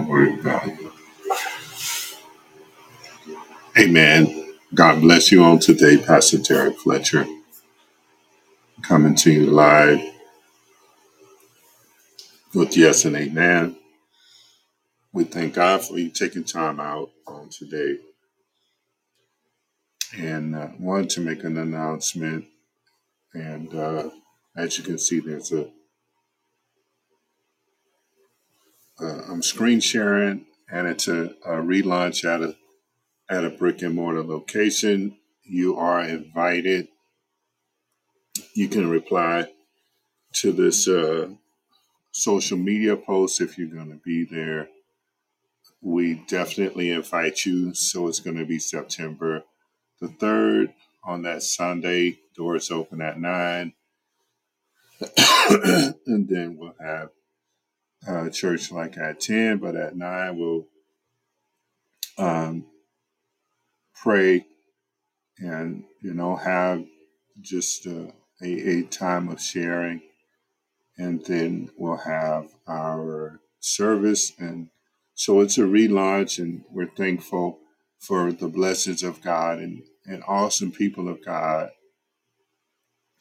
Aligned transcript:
the 0.00 0.08
word 0.08 0.38
of 0.38 0.44
God. 0.44 0.78
Amen. 3.78 4.54
God 4.74 5.00
bless 5.00 5.32
you 5.32 5.42
on 5.44 5.58
today, 5.60 5.96
Pastor 5.98 6.38
Derrick 6.38 6.78
Fletcher, 6.78 7.26
coming 8.82 9.14
to 9.16 9.32
you 9.32 9.46
live 9.46 10.00
with 12.54 12.76
yes 12.76 13.04
and 13.04 13.16
amen. 13.16 13.76
We 15.12 15.24
thank 15.24 15.54
God 15.54 15.82
for 15.84 15.98
you 15.98 16.10
taking 16.10 16.44
time 16.44 16.80
out 16.80 17.10
on 17.26 17.48
today 17.50 17.98
and 20.18 20.56
uh, 20.56 20.68
wanted 20.78 21.10
to 21.10 21.20
make 21.22 21.44
an 21.44 21.56
announcement. 21.58 22.46
And 23.34 23.74
uh, 23.74 24.10
as 24.56 24.78
you 24.78 24.84
can 24.84 24.98
see, 24.98 25.20
there's 25.20 25.52
a 25.52 25.70
uh, 29.00 29.22
I'm 29.28 29.42
screen 29.42 29.80
sharing, 29.80 30.46
and 30.70 30.86
it's 30.86 31.08
a, 31.08 31.34
a 31.44 31.56
relaunch 31.56 32.24
at 32.24 32.42
a 32.42 32.56
at 33.28 33.44
a 33.44 33.50
brick 33.50 33.82
and 33.82 33.94
mortar 33.94 34.22
location. 34.22 35.16
You 35.42 35.76
are 35.76 36.02
invited. 36.02 36.88
You 38.54 38.68
can 38.68 38.88
reply 38.88 39.48
to 40.34 40.52
this 40.52 40.88
uh, 40.88 41.28
social 42.12 42.58
media 42.58 42.96
post 42.96 43.40
if 43.40 43.58
you're 43.58 43.68
going 43.68 43.90
to 43.90 44.00
be 44.04 44.24
there. 44.24 44.68
We 45.80 46.24
definitely 46.26 46.90
invite 46.90 47.44
you. 47.44 47.74
So 47.74 48.08
it's 48.08 48.20
going 48.20 48.38
to 48.38 48.44
be 48.44 48.58
September 48.58 49.44
the 50.00 50.08
3rd 50.08 50.74
on 51.04 51.22
that 51.22 51.42
Sunday. 51.42 52.18
Doors 52.36 52.70
open 52.70 53.00
at 53.00 53.18
9. 53.18 53.72
and 56.06 56.28
then 56.28 56.56
we'll 56.56 56.74
have 56.80 57.10
uh, 58.06 58.30
church 58.30 58.70
like 58.70 58.96
at 58.98 59.20
10, 59.20 59.58
but 59.58 59.76
at 59.76 59.96
9 59.96 60.38
we'll 60.38 60.66
um, 62.18 62.66
pray 63.94 64.46
and, 65.38 65.84
you 66.00 66.14
know, 66.14 66.36
have 66.36 66.84
just 67.40 67.86
uh, 67.86 68.10
a, 68.42 68.78
a 68.78 68.82
time 68.84 69.28
of 69.28 69.40
sharing. 69.40 70.02
And 70.98 71.24
then 71.26 71.70
we'll 71.76 71.98
have 71.98 72.48
our 72.66 73.40
service. 73.60 74.32
And 74.38 74.70
so 75.14 75.40
it's 75.40 75.58
a 75.58 75.62
relaunch, 75.62 76.38
and 76.38 76.64
we're 76.70 76.86
thankful 76.86 77.58
for 77.98 78.32
the 78.32 78.48
blessings 78.48 79.02
of 79.02 79.22
God 79.22 79.58
and, 79.58 79.82
and 80.06 80.22
awesome 80.26 80.72
people 80.72 81.08
of 81.08 81.24
God. 81.24 81.70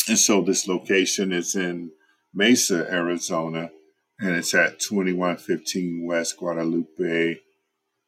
And 0.08 0.18
so 0.18 0.42
this 0.42 0.68
location 0.68 1.34
is 1.34 1.56
in 1.56 1.92
Mesa, 2.34 2.86
Arizona, 2.92 3.72
and 4.20 4.36
it's 4.36 4.54
at 4.54 4.80
2115 4.80 6.06
West 6.06 6.38
Guadalupe 6.38 7.40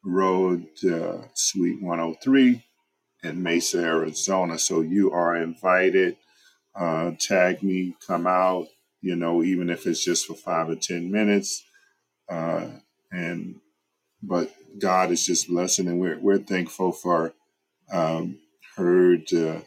Road, 0.04 0.66
uh, 0.90 1.18
Suite 1.34 1.82
103 1.82 2.64
in 3.24 3.42
Mesa, 3.42 3.84
Arizona. 3.84 4.58
So 4.58 4.80
you 4.80 5.12
are 5.12 5.36
invited. 5.36 6.16
Uh, 6.74 7.12
tag 7.18 7.62
me, 7.62 7.94
come 8.06 8.26
out, 8.26 8.68
you 9.00 9.16
know, 9.16 9.42
even 9.42 9.68
if 9.68 9.86
it's 9.86 10.04
just 10.04 10.26
for 10.26 10.34
five 10.34 10.70
or 10.70 10.76
10 10.76 11.10
minutes. 11.10 11.64
Uh, 12.28 12.68
and, 13.10 13.56
but 14.22 14.52
God 14.78 15.10
is 15.10 15.26
just 15.26 15.48
blessing, 15.48 15.88
and 15.88 15.98
we're, 15.98 16.18
we're 16.18 16.38
thankful 16.38 16.92
for 16.92 17.34
um, 17.92 18.38
Herd 18.76 19.32
uh, 19.32 19.60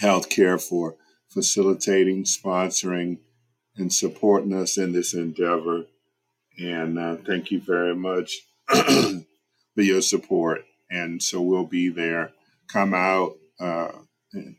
Healthcare 0.00 0.60
for 0.62 0.96
facilitating, 1.28 2.24
sponsoring, 2.24 3.18
and 3.76 3.92
supporting 3.92 4.54
us 4.54 4.78
in 4.78 4.92
this 4.92 5.14
endeavor. 5.14 5.84
And 6.58 6.98
uh, 6.98 7.16
thank 7.16 7.50
you 7.50 7.60
very 7.60 7.94
much 7.94 8.38
for 8.68 9.82
your 9.82 10.00
support. 10.00 10.64
And 10.90 11.22
so 11.22 11.40
we'll 11.40 11.66
be 11.66 11.88
there. 11.88 12.32
Come 12.68 12.94
out, 12.94 13.36
uh, 13.60 13.92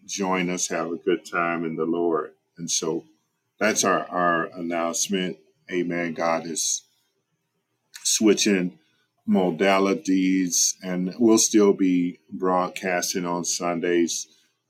join 0.05 0.50
us, 0.50 0.67
have 0.67 0.91
a 0.91 0.97
good 0.97 1.25
time 1.25 1.66
in 1.66 1.75
the 1.75 1.85
Lord. 1.85 2.31
And 2.57 2.69
so 2.69 3.05
that's 3.59 3.83
our, 3.83 4.05
our 4.09 4.45
announcement. 4.57 5.38
Amen. 5.72 6.13
God 6.13 6.45
is 6.45 6.84
switching 8.03 8.78
modalities, 9.28 10.75
and 10.81 11.13
we'll 11.19 11.38
still 11.38 11.73
be 11.73 12.19
broadcasting 12.31 13.25
on 13.25 13.44
Sundays 13.44 14.28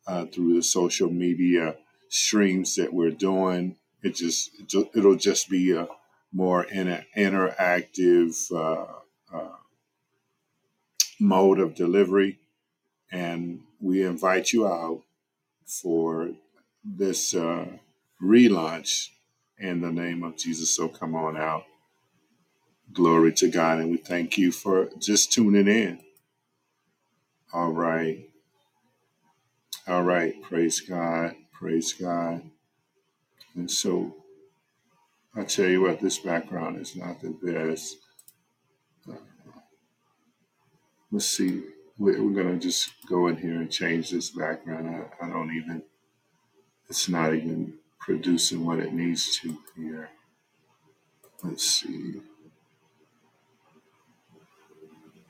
uh, 0.08 0.26
through 0.26 0.56
the 0.56 0.64
social 0.64 1.10
media 1.10 1.76
streams 2.10 2.76
that 2.76 2.94
we're 2.94 3.12
doing. 3.12 3.76
It 4.04 4.16
just 4.16 4.52
it'll 4.96 5.16
just 5.18 5.50
be 5.50 5.74
a 5.74 5.88
more 6.34 6.66
inter- 6.66 7.06
interactive 7.18 8.36
uh, 8.54 9.36
uh, 9.38 9.56
mode 11.20 11.60
of 11.60 11.76
delivery, 11.76 12.40
and 13.12 13.62
we 13.82 14.04
invite 14.04 14.54
you 14.54 14.68
out 14.68 15.04
for 15.66 16.32
this 16.84 17.36
uh, 17.36 17.68
relaunch 18.24 19.10
in 19.60 19.82
the 19.82 19.92
name 19.92 20.24
of 20.24 20.38
Jesus. 20.38 20.76
So 20.76 20.90
come 20.90 21.16
on 21.16 21.38
out. 21.38 21.66
Glory 22.94 23.34
to 23.34 23.50
God, 23.50 23.80
and 23.80 23.92
we 23.92 23.98
thank 23.98 24.38
you 24.38 24.52
for 24.52 24.90
just 25.00 25.34
tuning 25.34 25.68
in. 25.68 26.00
All 27.54 27.72
right, 27.72 28.30
all 29.88 30.04
right. 30.04 30.42
Praise 30.44 30.82
God, 30.82 31.36
praise 31.54 31.94
God. 31.94 32.44
And 33.58 33.70
so 33.70 34.16
I 35.36 35.44
tell 35.44 35.66
you 35.66 35.82
what, 35.82 36.00
this 36.00 36.20
background 36.20 36.80
is 36.80 36.96
not 36.96 37.20
the 37.20 37.32
best. 37.32 37.98
Uh, 39.10 39.16
let's 41.12 41.26
see. 41.26 41.64
We're, 41.98 42.24
we're 42.24 42.44
going 42.44 42.60
to 42.60 42.64
just 42.64 42.92
go 43.08 43.28
in 43.28 43.38
here 43.38 43.56
and 43.56 43.72
change 43.72 44.12
this 44.12 44.30
background. 44.30 44.88
I, 44.88 45.26
I 45.26 45.30
don't 45.30 45.56
even, 45.56 45.82
it's 46.88 47.10
not 47.10 47.34
even 47.34 47.74
producing 48.00 48.64
what 48.64 48.80
it 48.80 48.94
needs 48.94 49.38
to 49.40 49.58
here. 49.76 50.12
Let's 51.44 51.64
see. 51.64 52.22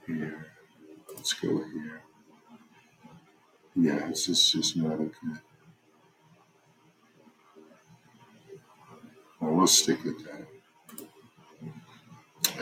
Here. 0.06 0.48
Let's 1.16 1.32
go 1.34 1.64
here. 1.74 2.02
Yeah, 3.74 4.08
this 4.10 4.28
is 4.28 4.52
just 4.52 4.76
not 4.76 4.96
a 4.96 5.06
good. 5.06 5.40
Well, 9.48 9.56
we'll 9.60 9.68
stick 9.68 10.04
with 10.04 10.26
that. 10.26 10.48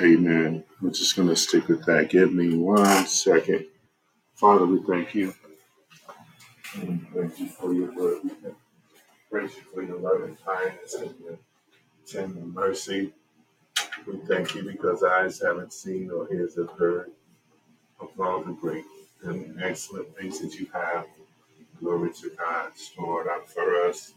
Amen. 0.02 0.64
We're 0.82 0.92
just 0.92 1.16
going 1.16 1.30
to 1.30 1.36
stick 1.36 1.68
with 1.68 1.86
that. 1.86 2.10
Give 2.10 2.34
me 2.34 2.56
one 2.58 3.08
second. 3.08 3.66
Father, 4.36 4.66
we 4.66 4.82
thank 4.84 5.16
you. 5.16 5.34
And 6.76 7.08
thank 7.16 7.40
you 7.40 7.48
for 7.48 7.74
your 7.74 7.94
word. 7.96 8.20
We 8.24 8.32
praise 9.32 9.56
you 9.56 9.64
for 9.74 9.84
your 9.84 10.00
love 10.00 10.24
and 10.24 10.38
kindness 10.46 10.96
and 10.96 11.16
your 11.24 11.40
tender 12.08 12.42
mercy. 12.42 13.14
We 14.08 14.18
thank 14.28 14.56
you 14.56 14.64
because 14.64 15.04
eyes 15.04 15.42
haven't 15.42 15.74
seen 15.74 16.12
or 16.12 16.32
ears 16.34 16.58
have 16.58 16.72
heard 16.80 17.12
of 18.02 18.10
all 18.20 18.44
the 18.44 18.54
great 18.54 18.86
and 19.24 19.62
excellent 19.64 20.16
things 20.18 20.40
that 20.42 20.56
you 20.60 20.68
have. 20.74 21.08
Glory 21.82 22.12
to 22.22 22.32
God 22.38 22.78
stored 22.78 23.28
up 23.28 23.50
for 23.50 23.84
us. 23.88 24.14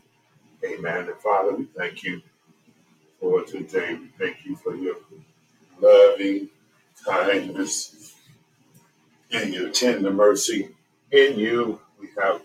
Amen. 0.64 1.08
And 1.08 1.16
Father, 1.22 1.54
we 1.54 1.66
thank 1.76 2.02
you 2.04 2.22
for 3.20 3.44
today. 3.44 3.94
We 3.94 4.08
thank 4.18 4.44
you 4.44 4.56
for 4.56 4.74
your 4.76 4.96
loving 5.80 6.50
kindness 7.04 8.14
and 9.32 9.54
your 9.54 9.70
tender 9.70 10.12
mercy. 10.12 10.70
In 11.12 11.38
you, 11.38 11.80
we 12.00 12.08
have 12.22 12.42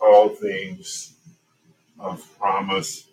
all 0.00 0.30
things 0.30 1.14
of 1.98 2.26
promise. 2.38 3.08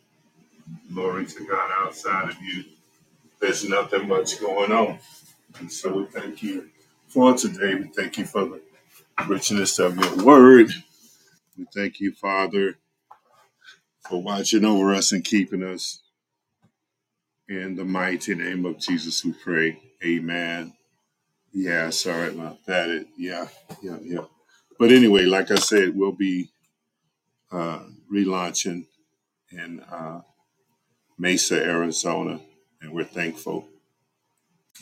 Glory 0.94 1.25
to 1.25 1.46
God 1.48 1.72
outside 1.86 2.30
of 2.31 2.42
you. 2.42 2.66
There's 3.40 3.68
nothing 3.68 4.08
much 4.08 4.40
going 4.40 4.72
on. 4.72 5.00
And 5.60 5.72
so 5.72 5.94
we 5.94 6.06
thank 6.06 6.44
you 6.44 6.69
for 7.08 7.36
today. 7.36 7.75
We 7.75 7.86
thank 7.96 8.18
you 8.18 8.25
for 8.25 8.46
the 8.46 8.62
richness 9.28 9.80
of 9.80 9.98
your 9.98 10.25
word. 10.25 10.72
We 11.58 11.68
thank 11.75 12.00
you, 12.00 12.13
Father, 12.13 12.78
for 14.10 14.22
watching 14.22 14.66
over 14.66 14.94
us 14.94 15.12
and 15.13 15.24
keeping 15.25 15.63
us. 15.63 16.00
In 17.51 17.75
the 17.75 17.83
mighty 17.83 18.33
name 18.33 18.65
of 18.65 18.80
Jesus, 18.80 19.25
we 19.25 19.33
pray. 19.33 19.77
Amen. 20.06 20.71
Yeah, 21.51 21.89
sorry 21.89 22.30
about 22.30 22.65
that. 22.68 22.89
It, 22.89 23.07
yeah, 23.18 23.48
yeah, 23.83 23.98
yeah. 24.01 24.25
But 24.80 24.94
anyway, 24.94 25.25
like 25.25 25.51
I 25.51 25.56
said, 25.56 25.94
we'll 25.94 26.13
be 26.13 26.50
uh, 27.51 27.81
relaunching 28.09 28.86
in 29.51 29.81
uh, 29.81 30.21
Mesa, 31.19 31.62
Arizona, 31.62 32.39
and 32.81 32.94
we're 32.94 33.03
thankful. 33.03 33.68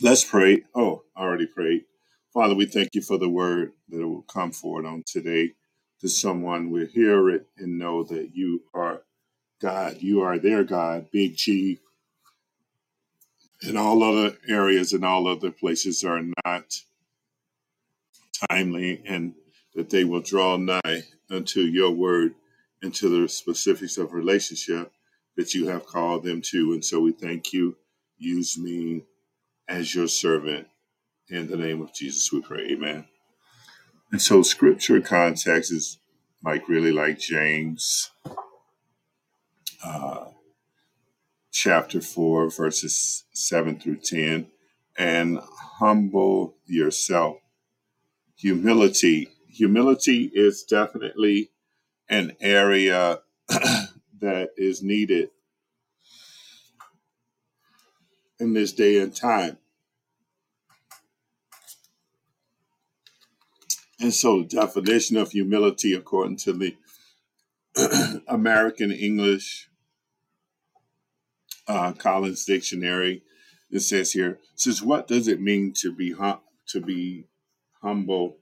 Let's 0.01 0.23
pray. 0.23 0.63
Oh, 0.75 1.03
I 1.15 1.23
already 1.23 1.47
prayed. 1.47 1.85
Father, 2.33 2.55
we 2.55 2.67
thank 2.67 2.91
you 2.93 3.01
for 3.01 3.17
the 3.17 3.29
word 3.29 3.71
that 3.89 4.07
will 4.07 4.23
come 4.23 4.51
forward 4.51 4.85
on 4.85 5.03
today. 5.07 5.53
To 6.01 6.09
someone 6.09 6.69
will 6.71 6.87
hear 6.87 7.29
it 7.31 7.47
and 7.57 7.79
know 7.79 8.03
that 8.03 8.31
you 8.35 8.61
are 8.75 9.01
God. 9.61 9.97
You 10.01 10.21
are 10.21 10.39
their 10.39 10.63
God, 10.63 11.07
Big 11.11 11.35
G, 11.37 11.79
And 13.61 13.77
all 13.77 14.03
other 14.03 14.37
areas 14.47 14.93
and 14.93 15.03
all 15.03 15.27
other 15.27 15.51
places 15.51 16.03
are 16.03 16.21
not 16.45 16.73
timely, 18.49 19.01
and 19.05 19.33
that 19.75 19.89
they 19.89 20.05
will 20.05 20.21
draw 20.21 20.57
nigh 20.57 21.03
unto 21.29 21.61
your 21.61 21.91
word 21.91 22.35
and 22.81 22.93
to 22.95 23.21
the 23.21 23.27
specifics 23.27 23.97
of 23.97 24.13
relationship 24.13 24.91
that 25.35 25.53
you 25.53 25.67
have 25.67 25.85
called 25.85 26.23
them 26.23 26.41
to. 26.41 26.73
And 26.73 26.83
so 26.83 27.01
we 27.01 27.11
thank 27.11 27.53
you. 27.53 27.75
Use 28.17 28.57
me 28.57 29.03
as 29.67 29.93
your 29.93 30.07
servant. 30.07 30.67
In 31.29 31.47
the 31.47 31.57
name 31.57 31.81
of 31.81 31.93
Jesus, 31.93 32.31
we 32.31 32.41
pray. 32.41 32.71
Amen. 32.71 33.05
And 34.11 34.21
so 34.21 34.41
scripture 34.41 34.99
context 35.01 35.71
is 35.71 35.99
like 36.43 36.67
really 36.67 36.91
like 36.91 37.19
James 37.19 38.09
uh, 39.83 40.25
chapter 41.61 41.99
4, 41.99 42.49
verses 42.51 43.25
7 43.33 43.79
through 43.79 43.97
10. 43.97 44.47
And 44.97 45.39
humble 45.79 46.55
yourself. 46.65 47.37
Humility. 48.37 49.29
Humility 49.49 50.31
is 50.33 50.63
definitely 50.63 51.51
an 52.07 52.35
area 52.39 53.19
that 53.49 54.49
is 54.55 54.81
needed 54.81 55.29
in 58.39 58.53
this 58.53 58.71
day 58.71 58.99
and 58.99 59.13
time. 59.13 59.57
And 63.99 64.13
so, 64.13 64.43
the 64.43 64.47
definition 64.47 65.17
of 65.17 65.31
humility, 65.31 65.93
according 65.93 66.37
to 66.37 66.53
the 66.53 66.75
American 68.29 68.91
English 68.93 69.68
uh, 71.69 71.93
Collins 71.93 72.45
Dictionary, 72.45 73.21
it 73.69 73.81
says 73.81 74.11
here, 74.11 74.39
says, 74.55 74.81
what 74.81 75.07
does 75.07 75.27
it 75.27 75.39
mean 75.39 75.71
to 75.77 75.93
be 75.93 76.11
hum- 76.13 76.41
to 76.69 76.81
be 76.81 77.25
humble 77.81 78.37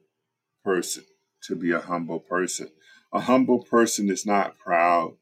person? 0.63 1.03
To 1.43 1.55
be 1.55 1.71
a 1.71 1.81
humble 1.81 2.19
person. 2.19 2.69
A 3.13 3.19
humble 3.19 3.63
person 3.63 4.09
is 4.09 4.25
not 4.25 4.57
proud 4.57 5.17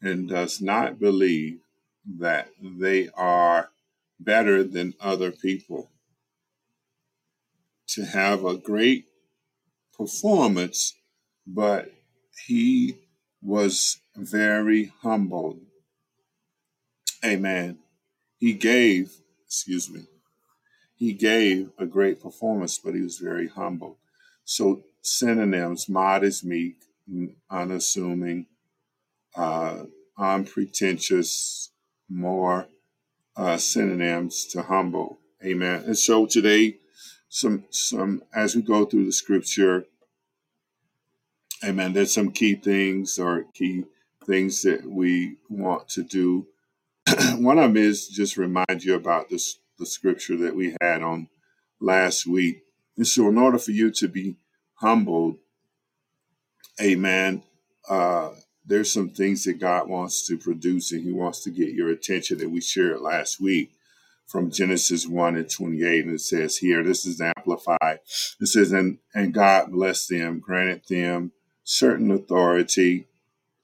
and 0.00 0.28
does 0.28 0.60
not 0.60 1.00
believe 1.00 1.60
that 2.18 2.48
they 2.60 3.08
are 3.14 3.70
better 4.20 4.62
than 4.62 4.94
other 5.00 5.30
people. 5.32 5.90
To 7.88 8.04
have 8.04 8.44
a 8.44 8.56
great 8.56 9.06
performance, 9.96 10.94
but 11.46 11.92
he 12.46 12.98
was 13.42 13.98
very 14.16 14.92
humble. 15.02 15.60
Amen. 17.24 17.78
He 18.38 18.52
gave, 18.52 19.12
excuse 19.46 19.88
me, 19.88 20.06
he 20.96 21.12
gave 21.12 21.70
a 21.78 21.86
great 21.86 22.20
performance, 22.20 22.78
but 22.78 22.94
he 22.94 23.00
was 23.00 23.18
very 23.18 23.48
humble. 23.48 23.98
So 24.44 24.82
synonyms, 25.02 25.88
modest, 25.88 26.44
meek, 26.44 26.76
unassuming, 27.50 28.46
uh, 29.36 29.84
unpretentious, 30.18 31.70
more 32.08 32.68
uh, 33.36 33.56
synonyms 33.56 34.46
to 34.46 34.62
humble. 34.62 35.18
Amen. 35.44 35.84
And 35.86 35.98
so 35.98 36.26
today, 36.26 36.76
some 37.28 37.64
some 37.70 38.22
as 38.34 38.54
we 38.54 38.62
go 38.62 38.84
through 38.84 39.06
the 39.06 39.12
scripture, 39.12 39.86
amen. 41.64 41.94
There's 41.94 42.12
some 42.12 42.30
key 42.30 42.54
things 42.54 43.18
or 43.18 43.46
key 43.54 43.84
things 44.26 44.62
that 44.62 44.84
we 44.84 45.36
want 45.48 45.88
to 45.90 46.02
do. 46.02 46.46
One 47.38 47.58
of 47.58 47.64
them 47.64 47.76
is 47.76 48.08
just 48.08 48.36
remind 48.36 48.82
you 48.82 48.94
about 48.94 49.28
this 49.28 49.58
the 49.78 49.86
scripture 49.86 50.36
that 50.36 50.54
we 50.54 50.76
had 50.80 51.02
on 51.02 51.28
last 51.80 52.26
week. 52.26 52.62
And 52.96 53.06
so, 53.06 53.28
in 53.28 53.38
order 53.38 53.58
for 53.58 53.72
you 53.72 53.90
to 53.92 54.08
be 54.08 54.36
humbled, 54.74 55.38
amen. 56.80 57.42
Uh, 57.88 58.30
there's 58.64 58.92
some 58.92 59.10
things 59.10 59.44
that 59.44 59.58
God 59.58 59.88
wants 59.88 60.26
to 60.28 60.38
produce, 60.38 60.92
and 60.92 61.02
He 61.02 61.12
wants 61.12 61.42
to 61.44 61.50
get 61.50 61.70
your 61.70 61.90
attention 61.90 62.38
that 62.38 62.50
we 62.50 62.60
shared 62.60 63.00
last 63.00 63.40
week 63.40 63.72
from 64.26 64.50
Genesis 64.50 65.06
1 65.06 65.36
and 65.36 65.50
28. 65.50 66.04
And 66.04 66.14
it 66.14 66.20
says 66.20 66.58
here, 66.58 66.82
this 66.84 67.04
is 67.04 67.20
amplified. 67.20 67.98
It 68.40 68.46
says, 68.46 68.72
and, 68.72 68.98
and 69.14 69.34
God 69.34 69.72
blessed 69.72 70.10
them, 70.10 70.38
granted 70.38 70.82
them 70.88 71.32
certain 71.64 72.10
authority, 72.10 73.06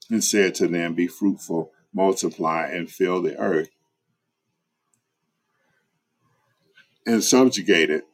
and 0.09 0.23
said 0.23 0.55
to 0.55 0.67
them, 0.67 0.95
Be 0.95 1.07
fruitful, 1.07 1.71
multiply, 1.93 2.67
and 2.67 2.89
fill 2.89 3.21
the 3.21 3.37
earth, 3.37 3.69
and 7.05 7.23
subjugate 7.23 7.89
it, 7.89 8.05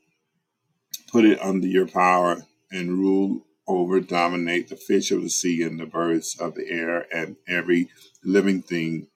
put 1.12 1.26
it 1.26 1.42
under 1.42 1.68
your 1.68 1.88
power, 1.88 2.46
and 2.72 2.98
rule 3.00 3.46
over, 3.68 4.00
dominate 4.00 4.70
the 4.70 4.76
fish 4.76 5.12
of 5.12 5.22
the 5.22 5.30
sea 5.30 5.64
and 5.64 5.80
the 5.80 5.86
birds 5.86 6.38
of 6.40 6.56
the 6.56 6.70
air, 6.70 7.06
and 7.14 7.36
every 7.48 7.90
living 8.24 8.62
thing 8.62 9.08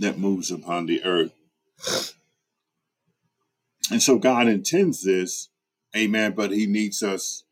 that 0.00 0.18
moves 0.18 0.50
upon 0.50 0.86
the 0.86 1.04
earth. 1.04 1.32
And 3.90 4.02
so 4.02 4.18
God 4.18 4.48
intends 4.48 5.02
this, 5.02 5.48
amen, 5.94 6.32
but 6.32 6.50
He 6.50 6.66
needs 6.66 7.02
us 7.02 7.44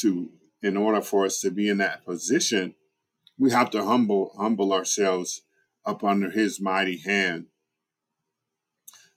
to, 0.00 0.30
in 0.62 0.76
order 0.76 1.02
for 1.02 1.26
us 1.26 1.40
to 1.40 1.50
be 1.50 1.68
in 1.68 1.78
that 1.78 2.04
position, 2.04 2.74
we 3.38 3.50
have 3.50 3.70
to 3.70 3.84
humble 3.84 4.32
humble 4.36 4.72
ourselves 4.72 5.42
up 5.84 6.04
under 6.04 6.30
His 6.30 6.60
mighty 6.60 6.98
hand. 6.98 7.46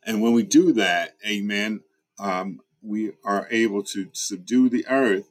And 0.04 0.22
when 0.22 0.34
we 0.34 0.44
do 0.44 0.72
that, 0.74 1.16
amen, 1.26 1.82
um, 2.20 2.60
we 2.82 3.14
are 3.24 3.48
able 3.50 3.84
to 3.84 4.10
subdue 4.14 4.70
the 4.70 4.86
earth, 4.88 5.28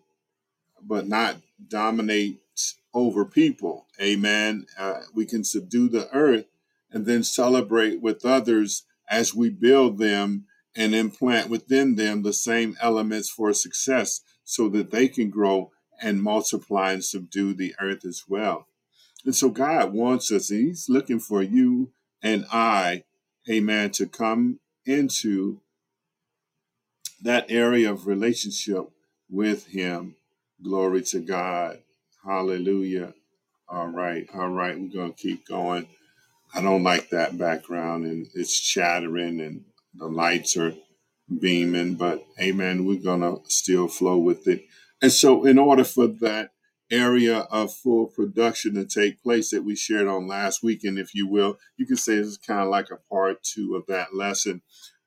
but 0.83 1.07
not 1.07 1.37
dominate 1.69 2.41
over 2.93 3.25
people. 3.25 3.87
Amen. 4.01 4.67
Uh, 4.79 5.01
we 5.15 5.27
can 5.27 5.45
subdue 5.45 5.89
the 5.89 6.09
earth 6.13 6.47
and 6.91 7.07
then 7.07 7.23
celebrate 7.23 8.01
with 8.01 8.25
others 8.25 8.85
as 9.09 9.35
we 9.35 9.51
build 9.51 9.99
them 9.99 10.47
and 10.77 10.95
implant 10.95 11.51
within 11.51 11.97
them 11.97 12.23
the 12.23 12.33
same 12.33 12.77
elements 12.81 13.29
for 13.29 13.53
success 13.53 14.21
so 14.45 14.69
that 14.69 14.91
they 14.91 15.09
can 15.09 15.31
grow 15.31 15.71
and 16.01 16.23
multiply 16.23 16.93
and 16.93 17.05
subdue 17.05 17.55
the 17.55 17.75
earth 17.81 18.05
as 18.05 18.25
well. 18.29 18.67
And 19.25 19.35
so 19.35 19.49
God 19.49 19.93
wants 19.93 20.31
us, 20.31 20.51
and 20.51 20.69
He's 20.69 20.89
looking 20.89 21.21
for 21.21 21.43
you 21.43 21.93
and 22.23 22.47
I, 22.53 23.05
amen, 23.51 23.91
to 23.93 24.07
come 24.07 24.61
into 24.87 25.61
that 27.23 27.47
area 27.49 27.91
of 27.91 28.07
relationship 28.07 28.91
with 29.31 29.67
Him. 29.67 30.17
Glory 30.63 31.03
to 31.03 31.21
God. 31.21 31.79
Hallelujah. 32.25 33.15
All 33.69 33.89
right. 33.89 34.27
All 34.35 34.49
right. 34.49 34.79
We're 34.79 34.89
going 34.89 35.13
to 35.13 35.21
keep 35.21 35.47
going. 35.47 35.87
I 36.55 36.63
don't 36.63 36.83
like 36.83 37.11
that 37.11 37.37
background 37.37 38.07
and 38.07 38.27
it's 38.35 38.59
chattering 38.59 39.41
and 39.41 39.65
the 39.95 40.07
lights 40.07 40.57
are 40.57 40.75
beaming, 41.41 41.95
but 41.95 42.25
amen, 42.41 42.85
we're 42.85 43.03
going 43.03 43.21
to 43.21 43.41
still 43.49 43.89
flow 43.89 44.19
with 44.19 44.47
it. 44.47 44.65
And 45.03 45.13
so, 45.13 45.45
in 45.45 45.59
order 45.59 45.85
for 45.85 46.07
that 46.07 46.51
area 46.95 47.41
of 47.51 47.75
full 47.75 48.07
production 48.07 48.75
to 48.75 48.85
take 48.85 49.23
place 49.23 49.51
that 49.51 49.65
we 49.65 49.77
shared 49.77 50.07
on 50.07 50.27
last 50.27 50.63
weekend, 50.63 50.99
if 50.99 51.15
you 51.15 51.27
will, 51.27 51.59
you 51.77 51.87
can 51.87 51.97
say 51.97 52.17
this 52.17 52.27
is 52.27 52.39
kind 52.39 52.61
of 52.61 52.69
like 52.69 52.91
a 52.91 52.99
part 53.13 53.43
two 53.43 53.75
of 53.75 53.87
that 53.87 54.15
lesson. 54.15 54.63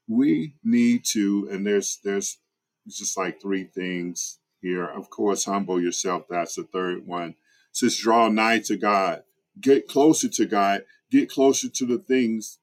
We 0.07 0.55
need 0.63 1.03
to, 1.11 1.47
and 1.51 1.65
there's 1.65 1.99
there's 2.03 2.39
just 2.87 3.17
like 3.17 3.41
three 3.41 3.65
things 3.65 4.39
here. 4.61 4.85
Of 4.85 5.09
course, 5.09 5.45
humble 5.45 5.81
yourself. 5.81 6.23
That's 6.29 6.55
the 6.55 6.63
third 6.63 7.05
one. 7.05 7.29
It 7.29 7.35
says 7.71 7.97
draw 7.97 8.29
nigh 8.29 8.59
to 8.59 8.77
God, 8.77 9.23
get 9.59 9.87
closer 9.87 10.29
to 10.29 10.45
God, 10.45 10.83
get 11.11 11.29
closer 11.29 11.69
to 11.69 11.85
the 11.85 11.99
things 11.99 12.59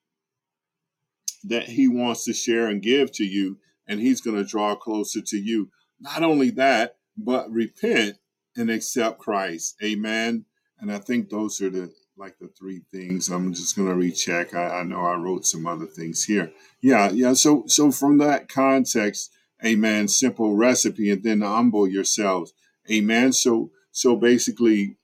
that 1.44 1.64
He 1.64 1.88
wants 1.88 2.24
to 2.24 2.32
share 2.32 2.68
and 2.68 2.82
give 2.82 3.12
to 3.12 3.24
you, 3.24 3.58
and 3.86 4.00
He's 4.00 4.20
going 4.20 4.36
to 4.36 4.44
draw 4.44 4.74
closer 4.74 5.20
to 5.20 5.36
you. 5.36 5.70
Not 6.00 6.22
only 6.22 6.50
that, 6.50 6.96
but 7.16 7.50
repent 7.50 8.16
and 8.56 8.70
accept 8.70 9.18
Christ. 9.18 9.76
Amen. 9.82 10.44
And 10.78 10.92
I 10.92 10.98
think 10.98 11.30
those 11.30 11.60
are 11.60 11.70
the 11.70 11.92
like 12.16 12.38
the 12.38 12.48
three 12.48 12.82
things. 12.92 13.28
I'm 13.28 13.52
just 13.52 13.74
going 13.74 13.88
to 13.88 13.94
recheck. 13.94 14.54
I, 14.54 14.78
I 14.78 14.82
know 14.84 15.00
I 15.00 15.16
wrote 15.16 15.44
some 15.44 15.66
other 15.66 15.86
things 15.86 16.24
here. 16.24 16.52
Yeah, 16.80 17.10
yeah. 17.10 17.32
So, 17.32 17.64
so 17.66 17.90
from 17.90 18.18
that 18.18 18.48
context, 18.48 19.32
Amen. 19.64 20.08
Simple 20.08 20.56
recipe, 20.56 21.10
and 21.10 21.22
then 21.22 21.40
humble 21.40 21.88
yourselves. 21.88 22.52
Amen. 22.90 23.32
So, 23.32 23.70
so 23.92 24.14
basically, 24.14 24.96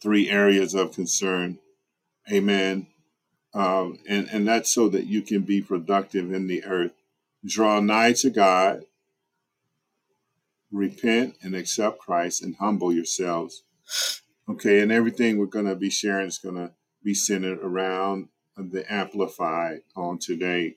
three 0.00 0.30
areas 0.30 0.74
of 0.74 0.92
concern. 0.92 1.58
Amen. 2.30 2.86
Um, 3.52 3.98
and 4.08 4.28
and 4.30 4.46
that's 4.46 4.72
so 4.72 4.88
that 4.90 5.06
you 5.06 5.22
can 5.22 5.42
be 5.42 5.60
productive 5.60 6.32
in 6.32 6.46
the 6.46 6.64
earth. 6.64 6.92
Draw 7.44 7.80
nigh 7.80 8.12
to 8.14 8.30
God. 8.30 8.84
Repent 10.74 11.36
and 11.40 11.54
accept 11.54 12.00
Christ, 12.00 12.42
and 12.42 12.56
humble 12.56 12.92
yourselves. 12.92 13.62
Okay, 14.48 14.80
and 14.80 14.90
everything 14.90 15.38
we're 15.38 15.46
going 15.46 15.66
to 15.66 15.76
be 15.76 15.88
sharing 15.88 16.26
is 16.26 16.38
going 16.38 16.56
to 16.56 16.72
be 17.02 17.14
centered 17.14 17.60
around 17.62 18.28
the 18.56 18.84
Amplified 18.92 19.82
on 19.96 20.18
today. 20.18 20.74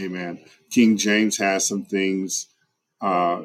Amen. 0.00 0.44
King 0.70 0.96
James 0.96 1.38
has 1.38 1.66
some 1.66 1.84
things 1.84 2.48
uh, 3.00 3.44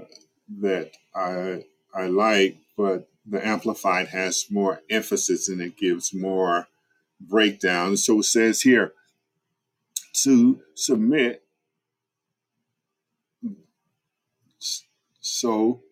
that 0.60 0.92
I 1.16 1.64
I 1.94 2.08
like, 2.08 2.58
but 2.76 3.08
the 3.26 3.46
Amplified 3.46 4.08
has 4.10 4.48
more 4.50 4.82
emphasis 4.90 5.48
and 5.48 5.62
it 5.62 5.78
gives 5.78 6.14
more 6.14 6.68
breakdown. 7.22 7.98
So 7.98 8.20
it 8.20 8.24
says 8.24 8.62
here 8.62 8.94
to 10.24 10.60
submit. 10.76 11.44
So 15.30 15.84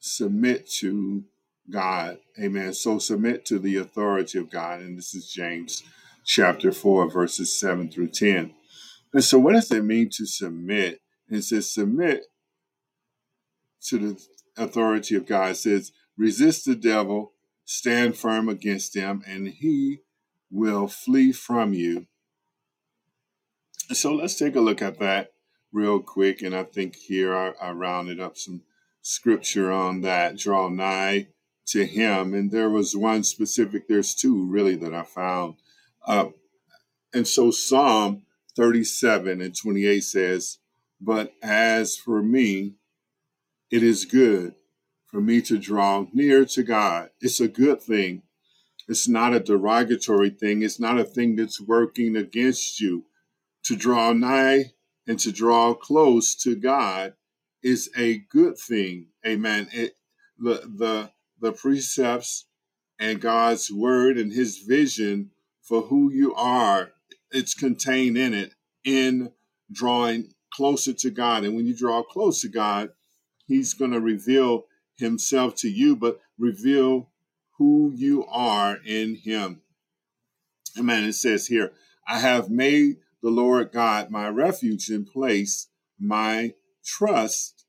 submit 0.00 0.68
to 0.78 1.24
God. 1.70 2.18
Amen. 2.40 2.74
So 2.74 2.98
submit 2.98 3.44
to 3.46 3.58
the 3.58 3.76
authority 3.76 4.38
of 4.38 4.50
God. 4.50 4.80
And 4.80 4.98
this 4.98 5.14
is 5.14 5.32
James 5.32 5.82
chapter 6.24 6.70
4, 6.70 7.10
verses 7.10 7.58
7 7.58 7.90
through 7.90 8.08
10. 8.08 8.54
And 9.14 9.24
so, 9.24 9.38
what 9.38 9.54
does 9.54 9.70
it 9.72 9.82
mean 9.82 10.10
to 10.10 10.26
submit? 10.26 11.00
It 11.30 11.42
says, 11.42 11.72
submit 11.72 12.26
to 13.86 13.98
the 13.98 14.26
authority 14.56 15.16
of 15.16 15.26
God. 15.26 15.52
It 15.52 15.56
says, 15.56 15.92
resist 16.16 16.66
the 16.66 16.74
devil, 16.74 17.32
stand 17.64 18.16
firm 18.16 18.48
against 18.48 18.94
him, 18.94 19.22
and 19.26 19.48
he 19.48 20.00
will 20.50 20.86
flee 20.86 21.32
from 21.32 21.72
you. 21.72 22.06
So, 23.92 24.14
let's 24.14 24.36
take 24.36 24.54
a 24.54 24.60
look 24.60 24.82
at 24.82 24.98
that 24.98 25.30
real 25.72 26.00
quick. 26.00 26.42
And 26.42 26.54
I 26.54 26.64
think 26.64 26.96
here 26.96 27.34
I, 27.34 27.52
I 27.60 27.70
rounded 27.72 28.20
up 28.20 28.36
some 28.36 28.62
scripture 29.02 29.70
on 29.70 30.00
that. 30.02 30.36
Draw 30.36 30.68
nigh 30.68 31.28
to 31.68 31.84
him. 31.84 32.34
And 32.34 32.50
there 32.50 32.70
was 32.70 32.96
one 32.96 33.24
specific, 33.24 33.88
there's 33.88 34.14
two 34.14 34.46
really 34.46 34.76
that 34.76 34.94
I 34.94 35.02
found. 35.02 35.54
Uh, 36.06 36.30
and 37.12 37.26
so, 37.26 37.50
Psalm 37.50 38.22
37 38.56 39.40
and 39.40 39.56
28 39.56 40.00
says, 40.00 40.58
But 41.00 41.32
as 41.42 41.96
for 41.96 42.22
me, 42.22 42.74
it 43.70 43.82
is 43.82 44.04
good 44.04 44.54
for 45.06 45.20
me 45.20 45.40
to 45.42 45.58
draw 45.58 46.06
near 46.12 46.44
to 46.44 46.62
God. 46.62 47.10
It's 47.20 47.40
a 47.40 47.48
good 47.48 47.80
thing. 47.80 48.22
It's 48.88 49.08
not 49.08 49.34
a 49.34 49.40
derogatory 49.40 50.30
thing. 50.30 50.62
It's 50.62 50.80
not 50.80 50.98
a 50.98 51.04
thing 51.04 51.36
that's 51.36 51.60
working 51.60 52.16
against 52.16 52.80
you. 52.80 53.04
To 53.64 53.76
draw 53.76 54.12
nigh 54.12 54.72
and 55.08 55.18
to 55.18 55.32
draw 55.32 55.74
close 55.74 56.36
to 56.36 56.54
God 56.54 57.14
is 57.62 57.90
a 57.96 58.18
good 58.18 58.56
thing. 58.56 59.06
Amen. 59.26 59.68
It, 59.72 59.96
the 60.38 60.62
the 60.76 61.10
the 61.40 61.52
precepts 61.52 62.46
and 63.00 63.20
God's 63.20 63.72
word 63.72 64.18
and 64.18 64.32
his 64.32 64.58
vision 64.58 65.30
for 65.62 65.82
who 65.82 66.12
you 66.12 66.34
are 66.34 66.92
it's 67.30 67.54
contained 67.54 68.16
in 68.16 68.34
it 68.34 68.54
in 68.84 69.32
drawing 69.70 70.32
closer 70.52 70.92
to 70.94 71.10
God. 71.10 71.44
And 71.44 71.54
when 71.54 71.66
you 71.66 71.76
draw 71.76 72.02
close 72.02 72.40
to 72.42 72.48
God, 72.48 72.90
He's 73.46 73.74
going 73.74 73.92
to 73.92 74.00
reveal 74.00 74.66
Himself 74.96 75.54
to 75.56 75.68
you, 75.68 75.96
but 75.96 76.20
reveal 76.38 77.10
who 77.58 77.92
you 77.94 78.24
are 78.26 78.78
in 78.84 79.16
Him. 79.16 79.62
Amen. 80.78 81.04
It 81.04 81.14
says 81.14 81.46
here, 81.46 81.72
I 82.06 82.18
have 82.18 82.50
made 82.50 82.96
the 83.22 83.30
Lord 83.30 83.72
God 83.72 84.10
my 84.10 84.28
refuge 84.28 84.88
and 84.88 85.06
place 85.06 85.68
my 85.98 86.54
trust 86.84 87.66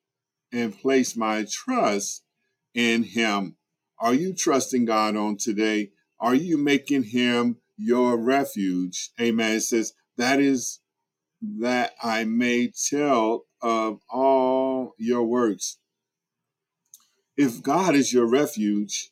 and 0.52 0.78
place 0.78 1.16
my 1.16 1.46
trust 1.50 2.24
in 2.74 3.04
Him. 3.04 3.56
Are 4.00 4.14
you 4.14 4.34
trusting 4.34 4.86
God 4.86 5.16
on 5.16 5.38
today? 5.38 5.92
Are 6.20 6.36
you 6.36 6.58
making 6.58 7.04
Him 7.04 7.58
your 7.80 8.18
refuge. 8.18 9.12
Amen. 9.20 9.56
It 9.56 9.62
says, 9.62 9.94
that 10.18 10.40
is 10.40 10.82
that 11.60 11.94
I 12.04 12.26
may 12.26 12.72
tell 12.90 13.46
of 13.62 14.02
all 14.10 14.94
your 14.98 15.24
works. 15.24 15.78
If 17.38 17.64
God 17.64 17.96
is 17.96 18.12
your 18.12 18.28
refuge, 18.28 19.12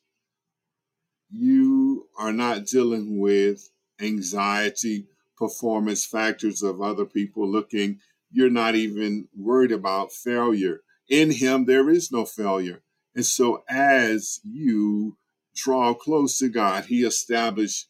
you 1.32 2.08
are 2.20 2.34
not 2.34 2.66
dealing 2.66 3.20
with 3.20 3.70
anxiety, 4.02 5.08
performance 5.38 6.06
factors 6.06 6.64
of 6.64 6.82
other 6.82 7.06
people 7.06 7.48
looking. 7.48 8.00
You're 8.32 8.50
not 8.50 8.76
even 8.76 9.28
worried 9.36 9.72
about 9.72 10.12
failure. 10.12 10.82
In 11.10 11.32
Him, 11.32 11.66
there 11.66 11.90
is 11.90 12.12
no 12.12 12.26
failure. 12.26 12.82
And 13.16 13.26
so, 13.26 13.64
as 13.70 14.40
you 14.44 15.18
draw 15.56 15.94
close 15.94 16.38
to 16.40 16.50
God, 16.50 16.86
He 16.86 17.04
establishes 17.04 17.88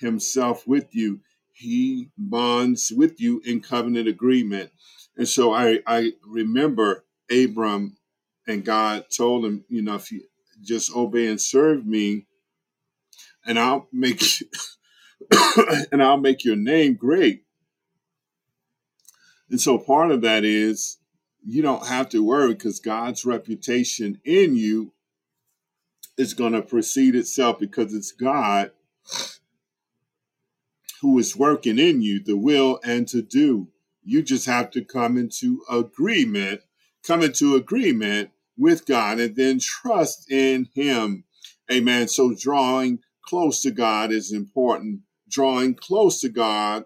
himself 0.00 0.66
with 0.66 0.94
you. 0.94 1.20
He 1.52 2.10
bonds 2.16 2.92
with 2.94 3.20
you 3.20 3.40
in 3.44 3.60
covenant 3.60 4.08
agreement. 4.08 4.70
And 5.16 5.28
so 5.28 5.52
I, 5.52 5.80
I 5.86 6.12
remember 6.26 7.04
Abram 7.30 7.96
and 8.46 8.64
God 8.64 9.04
told 9.14 9.44
him, 9.44 9.64
you 9.68 9.82
know, 9.82 9.94
if 9.94 10.10
you 10.10 10.22
just 10.62 10.94
obey 10.94 11.28
and 11.28 11.40
serve 11.40 11.86
me, 11.86 12.26
and 13.44 13.58
I'll 13.58 13.88
make 13.92 14.20
and 15.92 16.02
I'll 16.02 16.16
make 16.16 16.44
your 16.44 16.56
name 16.56 16.94
great. 16.94 17.44
And 19.50 19.60
so 19.60 19.78
part 19.78 20.10
of 20.10 20.22
that 20.22 20.44
is 20.44 20.98
you 21.44 21.62
don't 21.62 21.86
have 21.86 22.08
to 22.10 22.24
worry 22.24 22.54
because 22.54 22.80
God's 22.80 23.24
reputation 23.24 24.20
in 24.24 24.56
you 24.56 24.92
is 26.16 26.34
going 26.34 26.52
to 26.52 26.62
precede 26.62 27.14
itself 27.14 27.58
because 27.58 27.94
it's 27.94 28.12
God 28.12 28.70
who 31.00 31.18
is 31.18 31.36
working 31.36 31.78
in 31.78 32.00
you 32.00 32.22
the 32.22 32.36
will 32.36 32.78
and 32.84 33.08
to 33.08 33.22
do. 33.22 33.68
You 34.04 34.22
just 34.22 34.46
have 34.46 34.70
to 34.72 34.84
come 34.84 35.16
into 35.16 35.62
agreement, 35.70 36.60
come 37.06 37.22
into 37.22 37.56
agreement 37.56 38.30
with 38.56 38.86
God 38.86 39.18
and 39.18 39.34
then 39.34 39.58
trust 39.60 40.30
in 40.30 40.68
Him. 40.74 41.24
Amen. 41.70 42.08
So 42.08 42.34
drawing 42.34 43.00
close 43.24 43.62
to 43.62 43.70
God 43.70 44.12
is 44.12 44.32
important. 44.32 45.00
Drawing 45.32 45.74
close 45.74 46.20
to 46.20 46.28
God 46.28 46.84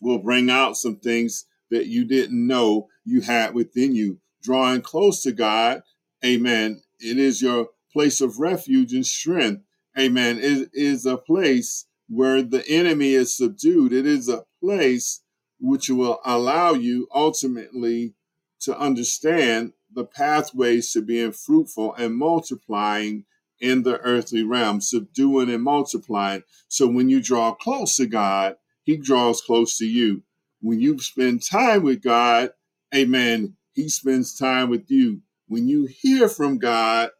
will 0.00 0.18
bring 0.18 0.50
out 0.50 0.76
some 0.76 0.96
things 0.96 1.46
that 1.70 1.86
you 1.86 2.04
didn't 2.04 2.46
know 2.46 2.88
you 3.04 3.22
had 3.22 3.54
within 3.54 3.94
you. 3.94 4.20
Drawing 4.42 4.82
close 4.82 5.22
to 5.22 5.32
God, 5.32 5.82
amen. 6.24 6.82
It 6.98 7.18
is 7.18 7.40
your 7.40 7.68
place 7.92 8.20
of 8.20 8.38
refuge 8.38 8.92
and 8.92 9.06
strength. 9.06 9.62
Amen. 9.98 10.38
It 10.38 10.70
is 10.72 11.06
a 11.06 11.16
place 11.16 11.86
where 12.08 12.42
the 12.42 12.66
enemy 12.68 13.14
is 13.14 13.36
subdued. 13.36 13.92
It 13.92 14.06
is 14.06 14.28
a 14.28 14.44
place 14.62 15.22
which 15.58 15.90
will 15.90 16.20
allow 16.24 16.72
you 16.74 17.08
ultimately 17.14 18.14
to 18.60 18.78
understand 18.78 19.72
the 19.92 20.04
pathways 20.04 20.92
to 20.92 21.02
being 21.02 21.32
fruitful 21.32 21.94
and 21.94 22.16
multiplying 22.16 23.24
in 23.60 23.82
the 23.82 23.98
earthly 23.98 24.42
realm, 24.42 24.80
subduing 24.80 25.50
and 25.50 25.62
multiplying. 25.62 26.42
So 26.68 26.86
when 26.86 27.08
you 27.08 27.22
draw 27.22 27.52
close 27.54 27.96
to 27.96 28.06
God, 28.06 28.56
He 28.84 28.96
draws 28.96 29.40
close 29.40 29.78
to 29.78 29.86
you. 29.86 30.22
When 30.60 30.80
you 30.80 30.98
spend 30.98 31.42
time 31.42 31.82
with 31.82 32.02
God, 32.02 32.50
amen, 32.94 33.56
He 33.72 33.88
spends 33.88 34.36
time 34.36 34.70
with 34.70 34.90
you. 34.90 35.20
When 35.48 35.68
you 35.68 35.86
hear 35.86 36.28
from 36.28 36.58
God, 36.58 37.10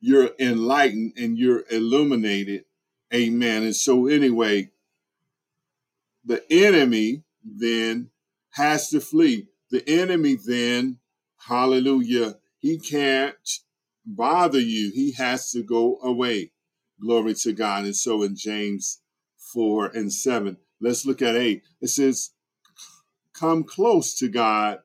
you're 0.00 0.30
enlightened 0.38 1.12
and 1.16 1.38
you're 1.38 1.64
illuminated 1.70 2.64
Amen. 3.12 3.62
And 3.64 3.76
so, 3.76 4.06
anyway, 4.06 4.70
the 6.24 6.42
enemy 6.50 7.24
then 7.44 8.10
has 8.50 8.88
to 8.90 9.00
flee. 9.00 9.48
The 9.70 9.86
enemy 9.88 10.36
then, 10.36 10.98
hallelujah, 11.46 12.36
he 12.58 12.78
can't 12.78 13.36
bother 14.04 14.60
you. 14.60 14.90
He 14.94 15.12
has 15.12 15.50
to 15.52 15.62
go 15.62 15.98
away. 16.02 16.52
Glory 17.00 17.34
to 17.34 17.52
God. 17.52 17.84
And 17.84 17.96
so 17.96 18.22
in 18.22 18.36
James 18.36 19.00
4 19.52 19.86
and 19.86 20.12
7, 20.12 20.56
let's 20.80 21.04
look 21.04 21.22
at 21.22 21.36
8. 21.36 21.62
It 21.80 21.88
says, 21.88 22.30
Come 23.34 23.64
close 23.64 24.14
to 24.18 24.28
God 24.28 24.80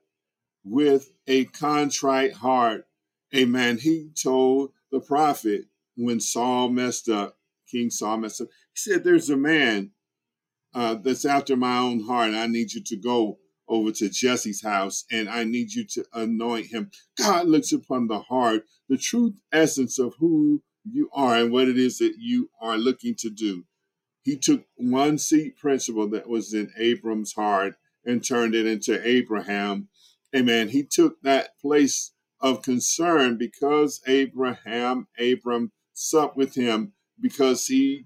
with 0.63 1.11
a 1.27 1.45
contrite 1.45 2.33
heart. 2.33 2.87
Amen. 3.35 3.77
He 3.77 4.11
told 4.21 4.71
the 4.91 4.99
prophet 4.99 5.65
when 5.95 6.19
Saul 6.19 6.69
messed 6.69 7.09
up, 7.09 7.37
King 7.69 7.89
Saul 7.89 8.17
messed 8.17 8.41
up, 8.41 8.47
He 8.73 8.91
said, 8.91 9.03
There's 9.03 9.29
a 9.29 9.37
man 9.37 9.91
uh, 10.73 10.95
that's 10.95 11.25
after 11.25 11.55
my 11.55 11.77
own 11.77 12.03
heart. 12.03 12.33
I 12.33 12.47
need 12.47 12.73
you 12.73 12.81
to 12.83 12.95
go 12.95 13.39
over 13.67 13.91
to 13.91 14.09
Jesse's 14.09 14.61
house 14.61 15.05
and 15.11 15.29
I 15.29 15.43
need 15.43 15.73
you 15.73 15.85
to 15.93 16.05
anoint 16.13 16.67
him. 16.67 16.91
God 17.17 17.47
looks 17.47 17.71
upon 17.71 18.07
the 18.07 18.19
heart, 18.19 18.63
the 18.89 18.97
truth 18.97 19.35
essence 19.51 19.99
of 19.99 20.15
who 20.19 20.63
you 20.89 21.09
are 21.13 21.37
and 21.37 21.51
what 21.51 21.67
it 21.67 21.77
is 21.77 21.97
that 21.97 22.15
you 22.17 22.49
are 22.61 22.77
looking 22.77 23.15
to 23.19 23.29
do. 23.29 23.65
He 24.23 24.37
took 24.37 24.65
one 24.75 25.17
seed 25.17 25.55
principle 25.57 26.09
that 26.09 26.27
was 26.27 26.53
in 26.53 26.71
Abram's 26.77 27.33
heart 27.33 27.75
and 28.05 28.23
turned 28.23 28.55
it 28.55 28.65
into 28.65 29.05
Abraham. 29.07 29.89
Amen. 30.35 30.69
He 30.69 30.83
took 30.83 31.21
that 31.21 31.57
place 31.59 32.11
of 32.39 32.61
concern 32.61 33.37
because 33.37 34.01
Abraham, 34.05 35.07
Abram 35.19 35.71
supped 35.93 36.37
with 36.37 36.55
him 36.55 36.93
because 37.19 37.67
he 37.67 38.05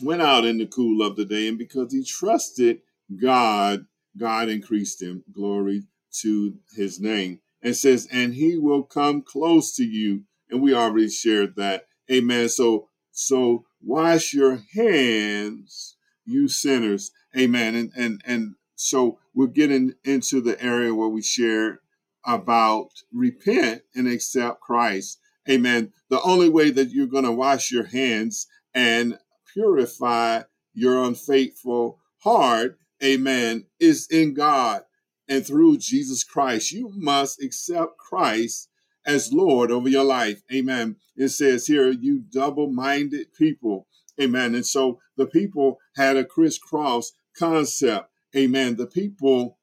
went 0.00 0.22
out 0.22 0.44
in 0.44 0.58
the 0.58 0.66
cool 0.66 1.02
of 1.02 1.16
the 1.16 1.24
day, 1.24 1.48
and 1.48 1.58
because 1.58 1.92
he 1.92 2.04
trusted 2.04 2.80
God, 3.20 3.86
God 4.16 4.48
increased 4.48 5.02
him. 5.02 5.24
Glory 5.32 5.84
to 6.20 6.54
his 6.76 7.00
name. 7.00 7.40
And 7.62 7.76
says, 7.76 8.08
and 8.10 8.34
he 8.34 8.56
will 8.56 8.82
come 8.82 9.22
close 9.22 9.74
to 9.76 9.84
you. 9.84 10.24
And 10.50 10.62
we 10.62 10.74
already 10.74 11.08
shared 11.08 11.56
that. 11.56 11.84
Amen. 12.10 12.48
So 12.48 12.88
so 13.12 13.64
wash 13.82 14.32
your 14.32 14.60
hands, 14.74 15.96
you 16.24 16.48
sinners. 16.48 17.12
Amen. 17.36 17.74
And 17.74 17.92
and 17.96 18.22
and 18.24 18.54
so 18.74 19.18
we're 19.34 19.46
getting 19.46 19.94
into 20.04 20.40
the 20.40 20.60
area 20.62 20.94
where 20.94 21.08
we 21.08 21.22
share 21.22 21.80
about 22.24 22.88
repent 23.12 23.82
and 23.94 24.08
accept 24.08 24.60
Christ. 24.60 25.18
Amen. 25.48 25.92
The 26.08 26.20
only 26.22 26.48
way 26.48 26.70
that 26.70 26.90
you're 26.90 27.06
going 27.06 27.24
to 27.24 27.32
wash 27.32 27.70
your 27.70 27.86
hands 27.86 28.46
and 28.74 29.18
purify 29.52 30.42
your 30.72 31.02
unfaithful 31.04 31.98
heart, 32.18 32.78
amen, 33.02 33.66
is 33.78 34.06
in 34.10 34.34
God 34.34 34.82
and 35.28 35.46
through 35.46 35.78
Jesus 35.78 36.24
Christ. 36.24 36.72
You 36.72 36.92
must 36.94 37.42
accept 37.42 37.96
Christ 37.98 38.68
as 39.06 39.32
Lord 39.32 39.70
over 39.70 39.88
your 39.88 40.04
life. 40.04 40.42
Amen. 40.52 40.96
It 41.16 41.28
says 41.28 41.66
here, 41.66 41.90
you 41.90 42.20
double 42.32 42.70
minded 42.70 43.32
people. 43.32 43.86
Amen. 44.20 44.54
And 44.54 44.66
so 44.66 44.98
the 45.16 45.26
people 45.26 45.78
had 45.96 46.16
a 46.16 46.24
crisscross 46.24 47.12
concept. 47.36 48.10
Amen. 48.36 48.76
The 48.76 48.86
people, 48.86 49.58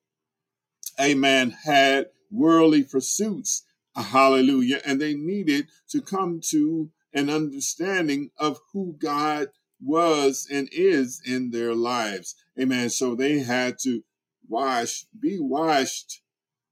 amen, 1.00 1.52
had 1.66 2.08
worldly 2.32 2.84
pursuits. 2.84 3.64
Hallelujah. 3.96 4.82
And 4.86 5.02
they 5.02 5.14
needed 5.14 5.68
to 5.90 6.02
come 6.02 6.40
to 6.50 6.90
an 7.14 7.30
understanding 7.30 8.32
of 8.38 8.60
who 8.74 8.96
God 9.00 9.48
was 9.82 10.48
and 10.52 10.70
is 10.72 11.22
in 11.26 11.52
their 11.52 11.74
lives. 11.74 12.36
Amen. 12.60 12.90
So 12.90 13.16
they 13.16 13.40
had 13.40 13.78
to 13.84 14.04
wash, 14.48 15.06
be 15.20 15.38
washed, 15.40 16.22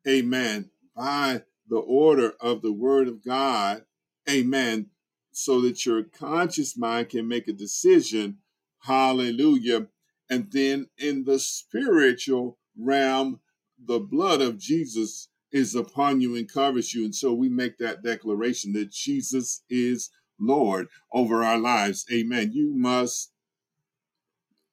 amen, 0.08 0.70
by 0.96 1.44
the 1.68 1.78
order 1.78 2.34
of 2.40 2.62
the 2.62 2.72
word 2.72 3.08
of 3.08 3.24
God, 3.24 3.84
amen, 4.30 4.88
so 5.32 5.62
that 5.62 5.86
your 5.86 6.04
conscious 6.04 6.78
mind 6.78 7.10
can 7.10 7.28
make 7.28 7.48
a 7.48 7.54
decision, 7.54 8.38
hallelujah. 8.80 9.88
And 10.30 10.52
then 10.52 10.88
in 10.98 11.26
the 11.26 11.40
spiritual 11.40 12.58
realm, 12.78 13.42
the 13.84 14.00
blood 14.00 14.42
of 14.42 14.58
Jesus 14.58 15.30
is 15.52 15.76
upon 15.76 16.22
you 16.22 16.36
and 16.36 16.52
covers 16.52 16.94
you. 16.94 17.06
And 17.06 17.14
so 17.14 17.34
we 17.34 17.50
make 17.50 17.78
that 17.78 18.04
declaration 18.04 18.74
that 18.74 18.92
Jesus 18.92 19.64
is 19.70 20.10
Lord 20.40 20.88
over 21.14 21.44
our 21.44 21.58
lives. 21.58 22.06
Amen. 22.12 22.52
You 22.54 22.74
must 22.76 23.32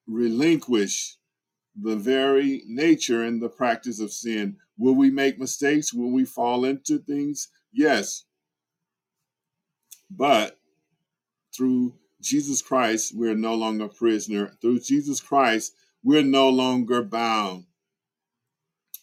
relinquish 0.06 1.16
the 1.80 1.96
very 1.96 2.62
nature 2.66 3.22
and 3.22 3.40
the 3.40 3.48
practice 3.48 4.00
of 4.00 4.12
sin. 4.12 4.56
Will 4.78 4.94
we 4.94 5.10
make 5.10 5.38
mistakes? 5.38 5.92
Will 5.92 6.10
we 6.10 6.24
fall 6.24 6.64
into 6.64 6.98
things? 6.98 7.48
Yes. 7.72 8.24
But 10.10 10.58
through 11.54 11.94
Jesus 12.20 12.62
Christ, 12.62 13.12
we're 13.16 13.34
no 13.34 13.54
longer 13.54 13.88
prisoner. 13.88 14.52
Through 14.60 14.80
Jesus 14.80 15.20
Christ, 15.20 15.74
we're 16.04 16.22
no 16.22 16.48
longer 16.48 17.02
bound. 17.02 17.64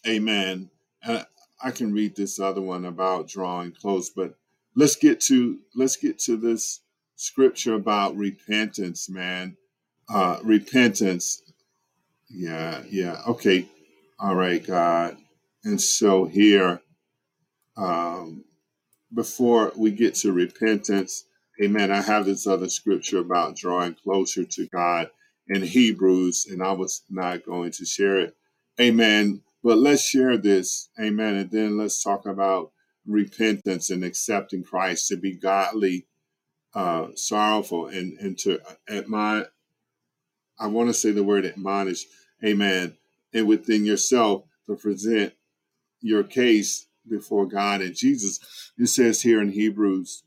Amen. 0.06 0.70
And 1.02 1.26
I 1.62 1.70
can 1.70 1.92
read 1.92 2.16
this 2.16 2.40
other 2.40 2.62
one 2.62 2.84
about 2.84 3.28
drawing 3.28 3.72
close, 3.72 4.10
but 4.10 4.34
let's 4.74 4.96
get 4.96 5.20
to 5.22 5.58
let's 5.74 5.96
get 5.96 6.18
to 6.20 6.36
this 6.36 6.80
scripture 7.16 7.74
about 7.74 8.16
repentance, 8.16 9.10
man. 9.10 9.56
Uh, 10.12 10.38
repentance. 10.42 11.42
Yeah, 12.28 12.82
yeah. 12.90 13.20
Okay. 13.28 13.68
All 14.18 14.34
right, 14.34 14.64
God. 14.64 15.16
And 15.64 15.80
so 15.80 16.24
here, 16.24 16.80
um, 17.76 18.44
before 19.14 19.72
we 19.76 19.90
get 19.92 20.14
to 20.16 20.32
repentance, 20.32 21.24
amen. 21.62 21.90
I 21.90 22.00
have 22.00 22.26
this 22.26 22.46
other 22.46 22.68
scripture 22.68 23.18
about 23.18 23.56
drawing 23.56 23.94
closer 23.94 24.44
to 24.44 24.66
God 24.68 25.10
in 25.48 25.62
Hebrews, 25.62 26.46
and 26.50 26.62
I 26.62 26.72
was 26.72 27.02
not 27.08 27.44
going 27.44 27.72
to 27.72 27.84
share 27.84 28.18
it. 28.18 28.34
Amen. 28.80 29.42
But 29.62 29.78
let's 29.78 30.02
share 30.02 30.36
this. 30.38 30.88
Amen. 31.00 31.36
And 31.36 31.50
then 31.50 31.78
let's 31.78 32.02
talk 32.02 32.26
about 32.26 32.72
repentance 33.06 33.90
and 33.90 34.04
accepting 34.04 34.64
Christ 34.64 35.08
to 35.08 35.16
be 35.16 35.34
godly, 35.34 36.06
uh, 36.74 37.08
sorrowful, 37.14 37.88
and, 37.88 38.18
and 38.18 38.38
to 38.38 38.60
admire. 38.88 39.46
I 40.60 40.66
want 40.66 40.90
to 40.90 40.94
say 40.94 41.10
the 41.10 41.24
word 41.24 41.46
admonish. 41.46 42.04
Amen. 42.44 42.96
And 43.32 43.48
within 43.48 43.84
yourself 43.84 44.44
to 44.66 44.76
present 44.76 45.32
your 46.00 46.22
case 46.22 46.86
before 47.08 47.46
God 47.46 47.80
and 47.80 47.94
Jesus. 47.94 48.38
It 48.78 48.86
says 48.86 49.22
here 49.22 49.40
in 49.40 49.50
Hebrews, 49.50 50.22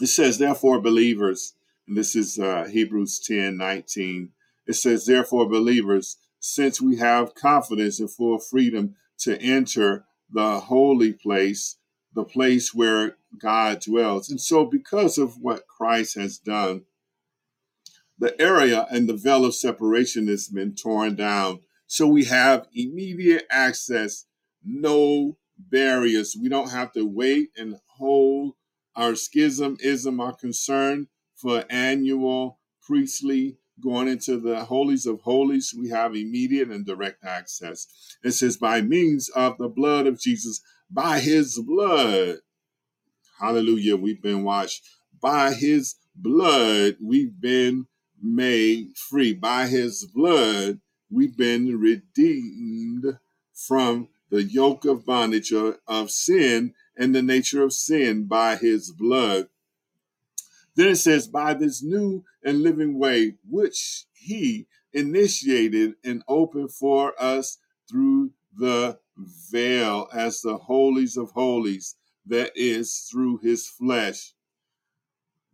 it 0.00 0.06
says, 0.06 0.38
therefore, 0.38 0.80
believers, 0.80 1.54
and 1.86 1.96
this 1.96 2.16
is 2.16 2.38
uh, 2.38 2.64
Hebrews 2.70 3.20
10 3.26 3.56
19. 3.56 4.30
It 4.66 4.74
says, 4.74 5.04
therefore, 5.04 5.48
believers, 5.48 6.16
since 6.38 6.80
we 6.80 6.96
have 6.96 7.34
confidence 7.34 8.00
and 8.00 8.10
full 8.10 8.38
freedom 8.38 8.94
to 9.18 9.40
enter 9.42 10.06
the 10.30 10.60
holy 10.60 11.12
place, 11.12 11.76
the 12.14 12.24
place 12.24 12.72
where 12.72 13.16
God 13.38 13.80
dwells. 13.80 14.30
And 14.30 14.40
so, 14.40 14.64
because 14.64 15.18
of 15.18 15.38
what 15.40 15.66
Christ 15.66 16.16
has 16.16 16.38
done, 16.38 16.82
the 18.20 18.40
area 18.40 18.86
and 18.90 19.08
the 19.08 19.16
veil 19.16 19.44
of 19.46 19.54
separation 19.54 20.28
has 20.28 20.46
been 20.46 20.74
torn 20.74 21.16
down. 21.16 21.60
So 21.86 22.06
we 22.06 22.26
have 22.26 22.68
immediate 22.74 23.46
access, 23.50 24.26
no 24.62 25.38
barriers. 25.58 26.36
We 26.40 26.50
don't 26.50 26.70
have 26.70 26.92
to 26.92 27.04
wait 27.04 27.48
and 27.56 27.76
hold 27.96 28.54
our 28.94 29.14
schism, 29.14 29.78
ism, 29.80 30.20
our 30.20 30.34
concern 30.34 31.08
for 31.34 31.64
annual 31.70 32.60
priestly 32.82 33.56
going 33.82 34.08
into 34.08 34.38
the 34.38 34.64
holies 34.64 35.06
of 35.06 35.22
holies. 35.22 35.74
We 35.76 35.88
have 35.88 36.14
immediate 36.14 36.68
and 36.68 36.84
direct 36.84 37.24
access. 37.24 37.86
It 38.22 38.32
says, 38.32 38.58
by 38.58 38.82
means 38.82 39.30
of 39.30 39.56
the 39.56 39.68
blood 39.68 40.06
of 40.06 40.20
Jesus, 40.20 40.60
by 40.90 41.20
his 41.20 41.58
blood. 41.58 42.36
Hallelujah. 43.40 43.96
We've 43.96 44.20
been 44.20 44.44
washed. 44.44 44.86
By 45.22 45.54
his 45.54 45.94
blood, 46.14 46.96
we've 47.00 47.40
been 47.40 47.86
made 48.22 48.96
free. 48.96 49.32
By 49.32 49.66
his 49.66 50.06
blood, 50.06 50.80
we've 51.10 51.36
been 51.36 51.78
redeemed 51.78 53.18
from 53.54 54.08
the 54.30 54.42
yoke 54.42 54.84
of 54.84 55.04
bondage 55.04 55.52
of, 55.52 56.10
sin 56.10 56.74
and 56.96 57.14
the 57.14 57.22
nature 57.22 57.62
of 57.62 57.72
sin 57.72 58.24
by 58.24 58.56
his 58.56 58.92
blood. 58.92 59.48
Then 60.76 60.88
it 60.88 60.96
says, 60.96 61.26
by 61.26 61.54
this 61.54 61.82
new 61.82 62.24
and 62.44 62.62
living 62.62 62.98
way, 62.98 63.34
which 63.48 64.06
he 64.12 64.66
initiated 64.92 65.94
and 66.04 66.22
opened 66.28 66.72
for 66.72 67.20
us 67.20 67.58
through 67.90 68.30
the 68.56 68.98
veil 69.16 70.08
as 70.12 70.40
the 70.40 70.56
holies 70.56 71.16
of 71.16 71.32
holies, 71.32 71.96
that 72.26 72.52
is 72.54 73.08
through 73.10 73.38
his 73.38 73.66
flesh. 73.66 74.34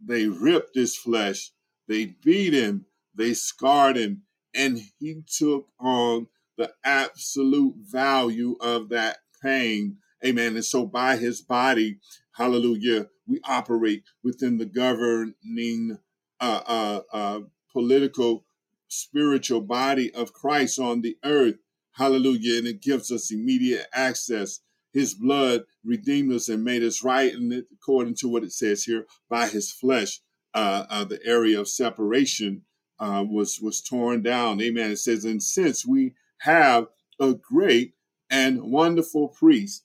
They 0.05 0.27
ripped 0.27 0.75
his 0.75 0.97
flesh 0.97 1.53
they 1.89 2.17
beat 2.23 2.53
him, 2.53 2.87
they 3.15 3.35
scarred 3.35 3.97
him, 3.97 4.23
and 4.55 4.81
he 4.99 5.23
took 5.27 5.69
on 5.79 6.29
the 6.57 6.73
absolute 6.85 7.75
value 7.79 8.57
of 8.61 8.89
that 8.89 9.19
pain. 9.43 9.99
Amen. 10.25 10.55
And 10.55 10.65
so 10.65 10.87
by 10.87 11.17
his 11.17 11.43
body, 11.43 11.99
hallelujah, 12.33 13.09
we 13.27 13.41
operate 13.45 14.05
within 14.23 14.59
the 14.59 14.65
governing 14.65 15.99
uh, 16.41 16.61
uh, 16.67 17.01
uh, 17.13 17.41
political, 17.73 18.45
spiritual 18.89 19.61
body 19.61 20.13
of 20.15 20.33
Christ 20.33 20.79
on 20.79 21.03
the 21.03 21.17
earth. 21.25 21.57
Hallelujah. 21.93 22.59
And 22.59 22.67
it 22.67 22.83
gives 22.83 23.11
us 23.13 23.33
immediate 23.33 23.87
access. 23.93 24.61
His 24.93 25.15
blood 25.15 25.65
redeemed 25.85 26.33
us 26.33 26.49
and 26.49 26.65
made 26.65 26.83
us 26.83 27.05
right. 27.05 27.35
And 27.35 27.65
according 27.73 28.15
to 28.17 28.29
what 28.29 28.45
it 28.45 28.53
says 28.53 28.85
here, 28.85 29.07
by 29.29 29.49
his 29.49 29.71
flesh, 29.71 30.21
uh, 30.57 30.87
uh, 30.89 31.05
the 31.05 31.21
area 31.25 31.61
of 31.61 31.69
separation 31.69 32.63
uh, 32.99 33.23
was 33.29 33.61
was 33.61 33.83
torn 33.83 34.23
down. 34.23 34.61
Amen. 34.63 34.91
It 34.91 34.97
says, 34.97 35.27
and 35.27 35.43
since 35.43 35.87
we 35.87 36.15
have 36.39 36.87
a 37.21 37.35
great 37.35 37.93
and 38.31 38.63
wonderful 38.63 39.29
priest 39.29 39.85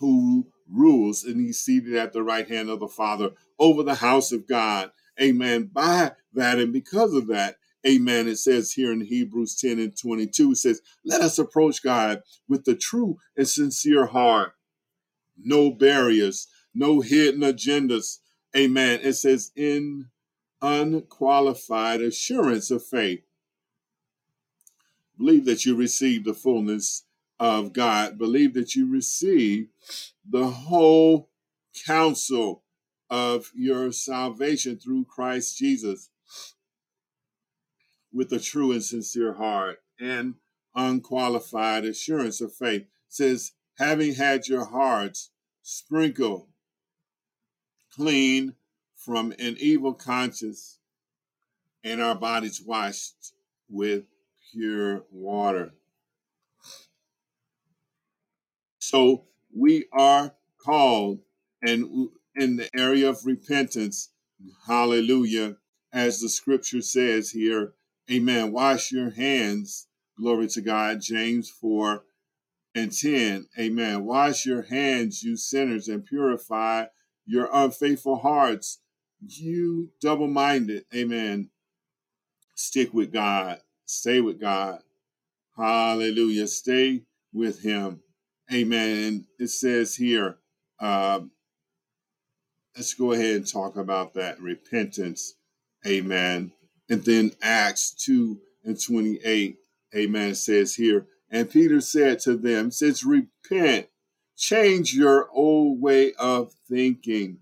who 0.00 0.46
rules 0.68 1.24
and 1.24 1.38
he's 1.38 1.60
seated 1.60 1.94
at 1.94 2.14
the 2.14 2.22
right 2.22 2.48
hand 2.48 2.70
of 2.70 2.80
the 2.80 2.88
Father 2.88 3.32
over 3.58 3.82
the 3.82 3.96
house 3.96 4.32
of 4.32 4.48
God. 4.48 4.90
Amen. 5.20 5.70
By 5.72 6.12
that 6.32 6.58
and 6.58 6.72
because 6.72 7.12
of 7.12 7.26
that, 7.28 7.56
amen. 7.86 8.28
It 8.28 8.36
says 8.38 8.72
here 8.72 8.92
in 8.92 9.02
Hebrews 9.02 9.56
10 9.56 9.78
and 9.78 9.96
22, 9.96 10.52
it 10.52 10.56
says, 10.56 10.80
Let 11.04 11.20
us 11.20 11.38
approach 11.38 11.82
God 11.82 12.22
with 12.48 12.64
the 12.64 12.74
true 12.74 13.18
and 13.36 13.46
sincere 13.46 14.06
heart. 14.06 14.54
No 15.36 15.70
barriers, 15.70 16.48
no 16.74 17.00
hidden 17.00 17.42
agendas, 17.42 18.18
Amen. 18.56 19.00
It 19.02 19.14
says, 19.14 19.50
in 19.56 20.06
unqualified 20.60 22.00
assurance 22.00 22.70
of 22.70 22.84
faith. 22.84 23.24
Believe 25.18 25.44
that 25.46 25.66
you 25.66 25.74
receive 25.74 26.24
the 26.24 26.34
fullness 26.34 27.04
of 27.38 27.72
God. 27.72 28.18
Believe 28.18 28.54
that 28.54 28.74
you 28.74 28.90
receive 28.90 29.68
the 30.28 30.48
whole 30.48 31.30
counsel 31.86 32.62
of 33.10 33.50
your 33.54 33.92
salvation 33.92 34.78
through 34.78 35.04
Christ 35.04 35.58
Jesus 35.58 36.10
with 38.12 38.32
a 38.32 38.38
true 38.38 38.72
and 38.72 38.82
sincere 38.82 39.34
heart 39.34 39.78
and 40.00 40.34
unqualified 40.74 41.84
assurance 41.84 42.40
of 42.40 42.54
faith. 42.54 42.82
It 42.82 42.88
says, 43.08 43.52
having 43.78 44.14
had 44.14 44.48
your 44.48 44.66
hearts 44.66 45.30
sprinkled 45.62 46.46
clean 47.94 48.54
from 48.96 49.32
an 49.38 49.56
evil 49.58 49.94
conscience 49.94 50.78
and 51.84 52.00
our 52.00 52.14
bodies 52.14 52.62
washed 52.64 53.34
with 53.68 54.04
pure 54.52 55.04
water. 55.10 55.72
So 58.78 59.24
we 59.54 59.86
are 59.92 60.34
called 60.58 61.20
and 61.62 62.08
in 62.34 62.56
the 62.56 62.68
area 62.76 63.08
of 63.08 63.26
repentance, 63.26 64.10
hallelujah, 64.66 65.56
as 65.92 66.20
the 66.20 66.28
scripture 66.28 66.80
says 66.80 67.30
here, 67.30 67.74
amen. 68.10 68.52
Wash 68.52 68.90
your 68.90 69.10
hands, 69.10 69.86
glory 70.18 70.48
to 70.48 70.60
God, 70.60 71.00
James 71.00 71.50
4 71.50 72.02
and 72.74 72.90
10, 72.90 73.46
amen. 73.58 74.04
Wash 74.04 74.46
your 74.46 74.62
hands, 74.62 75.22
you 75.22 75.36
sinners, 75.36 75.88
and 75.88 76.04
purify 76.04 76.86
your 77.26 77.48
unfaithful 77.52 78.16
hearts, 78.16 78.80
you 79.26 79.90
double 80.00 80.28
minded, 80.28 80.84
amen. 80.94 81.50
Stick 82.54 82.92
with 82.92 83.12
God, 83.12 83.60
stay 83.86 84.20
with 84.20 84.40
God, 84.40 84.80
hallelujah, 85.56 86.46
stay 86.46 87.02
with 87.32 87.62
Him, 87.62 88.00
amen. 88.52 89.26
It 89.38 89.48
says 89.48 89.94
here, 89.94 90.38
um, 90.80 91.30
let's 92.76 92.94
go 92.94 93.12
ahead 93.12 93.36
and 93.36 93.46
talk 93.46 93.76
about 93.76 94.14
that 94.14 94.40
repentance. 94.40 95.34
Amen. 95.86 96.52
And 96.88 97.04
then 97.04 97.32
Acts 97.42 97.92
2 98.04 98.38
and 98.64 98.80
28, 98.80 99.56
amen, 99.96 100.34
says 100.34 100.74
here, 100.74 101.06
and 101.30 101.50
Peter 101.50 101.80
said 101.80 102.18
to 102.20 102.36
them, 102.36 102.70
Since 102.70 103.04
repent, 103.04 103.86
change 104.42 104.92
your 104.92 105.30
old 105.32 105.80
way 105.80 106.12
of 106.14 106.52
thinking. 106.68 107.38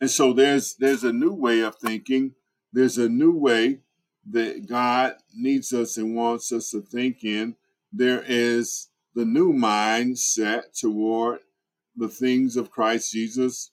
And 0.00 0.08
so 0.08 0.32
there's 0.32 0.76
there's 0.76 1.02
a 1.02 1.12
new 1.12 1.34
way 1.34 1.60
of 1.60 1.74
thinking. 1.74 2.34
There's 2.72 2.96
a 2.96 3.08
new 3.08 3.36
way 3.36 3.80
that 4.30 4.68
God 4.68 5.16
needs 5.34 5.72
us 5.72 5.96
and 5.96 6.14
wants 6.14 6.52
us 6.52 6.70
to 6.70 6.80
think 6.80 7.24
in. 7.24 7.56
There 7.92 8.22
is 8.24 8.90
the 9.14 9.24
new 9.24 9.52
mindset 9.52 10.78
toward 10.78 11.40
the 11.96 12.08
things 12.08 12.56
of 12.56 12.70
Christ 12.70 13.10
Jesus. 13.10 13.72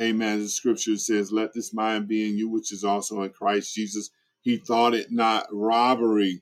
Amen. 0.00 0.40
The 0.40 0.48
scripture 0.48 0.96
says, 0.96 1.30
Let 1.30 1.52
this 1.52 1.74
mind 1.74 2.08
be 2.08 2.26
in 2.26 2.38
you, 2.38 2.48
which 2.48 2.72
is 2.72 2.84
also 2.84 3.22
in 3.22 3.30
Christ 3.30 3.74
Jesus. 3.74 4.08
He 4.40 4.56
thought 4.56 4.94
it 4.94 5.12
not 5.12 5.46
robbery. 5.52 6.40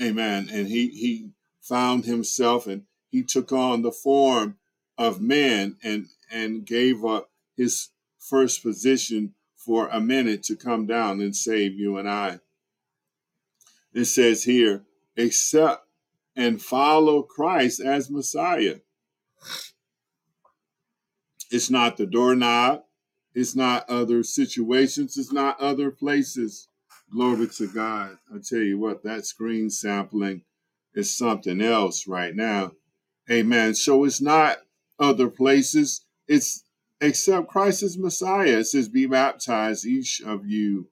Amen. 0.00 0.48
And 0.50 0.68
he 0.68 0.88
he 0.88 1.32
found 1.60 2.06
himself 2.06 2.66
and 2.66 2.84
he 3.16 3.22
took 3.22 3.50
on 3.50 3.80
the 3.80 3.90
form 3.90 4.58
of 4.98 5.22
man 5.22 5.74
and 5.82 6.06
and 6.30 6.66
gave 6.66 7.02
up 7.02 7.30
his 7.56 7.88
first 8.18 8.62
position 8.62 9.32
for 9.56 9.88
a 9.88 9.98
minute 9.98 10.42
to 10.42 10.54
come 10.54 10.86
down 10.86 11.22
and 11.22 11.34
save 11.34 11.72
you 11.72 11.96
and 11.96 12.06
I. 12.06 12.40
It 13.94 14.04
says 14.04 14.44
here, 14.44 14.84
accept 15.16 15.86
and 16.36 16.60
follow 16.60 17.22
Christ 17.22 17.80
as 17.80 18.10
Messiah. 18.10 18.80
It's 21.50 21.70
not 21.70 21.96
the 21.96 22.04
doorknob. 22.04 22.82
It's 23.34 23.56
not 23.56 23.88
other 23.88 24.22
situations. 24.24 25.16
It's 25.16 25.32
not 25.32 25.58
other 25.58 25.90
places. 25.90 26.68
Glory 27.10 27.48
to 27.56 27.66
God. 27.66 28.18
I 28.30 28.40
tell 28.46 28.58
you 28.58 28.78
what, 28.78 29.04
that 29.04 29.24
screen 29.24 29.70
sampling 29.70 30.42
is 30.94 31.16
something 31.16 31.62
else 31.62 32.06
right 32.06 32.36
now. 32.36 32.72
Amen. 33.30 33.74
So 33.74 34.04
it's 34.04 34.20
not 34.20 34.58
other 34.98 35.28
places. 35.28 36.04
It's 36.28 36.64
except 37.00 37.48
Christ 37.48 37.82
is 37.82 37.98
Messiah. 37.98 38.58
It 38.58 38.64
says, 38.64 38.88
Be 38.88 39.06
baptized, 39.06 39.84
each 39.84 40.20
of 40.20 40.46
you, 40.46 40.88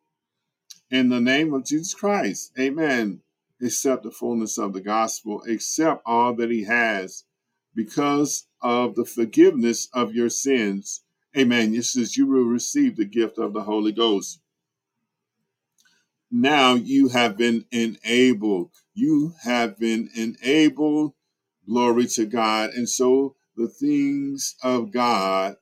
in 0.90 1.08
the 1.08 1.20
name 1.20 1.54
of 1.54 1.64
Jesus 1.64 1.94
Christ. 1.94 2.52
Amen. 2.58 3.20
Accept 3.62 4.02
the 4.02 4.10
fullness 4.10 4.58
of 4.58 4.72
the 4.72 4.80
gospel, 4.80 5.42
accept 5.48 6.02
all 6.04 6.34
that 6.34 6.50
he 6.50 6.64
has 6.64 7.24
because 7.74 8.46
of 8.60 8.94
the 8.94 9.04
forgiveness 9.04 9.88
of 9.92 10.14
your 10.14 10.28
sins. 10.28 11.02
Amen. 11.36 11.74
It 11.74 11.84
says 11.84 12.16
you 12.16 12.26
will 12.26 12.44
receive 12.44 12.96
the 12.96 13.04
gift 13.04 13.38
of 13.38 13.52
the 13.52 13.62
Holy 13.62 13.92
Ghost. 13.92 14.40
Now 16.30 16.74
you 16.74 17.08
have 17.08 17.36
been 17.36 17.64
enabled. 17.70 18.70
You 18.92 19.34
have 19.42 19.78
been 19.78 20.10
enabled. 20.14 21.14
Glory 21.68 22.06
to 22.06 22.26
God. 22.26 22.70
And 22.70 22.88
so 22.88 23.36
the 23.56 23.68
things 23.68 24.56
of 24.62 24.92
God 24.92 25.56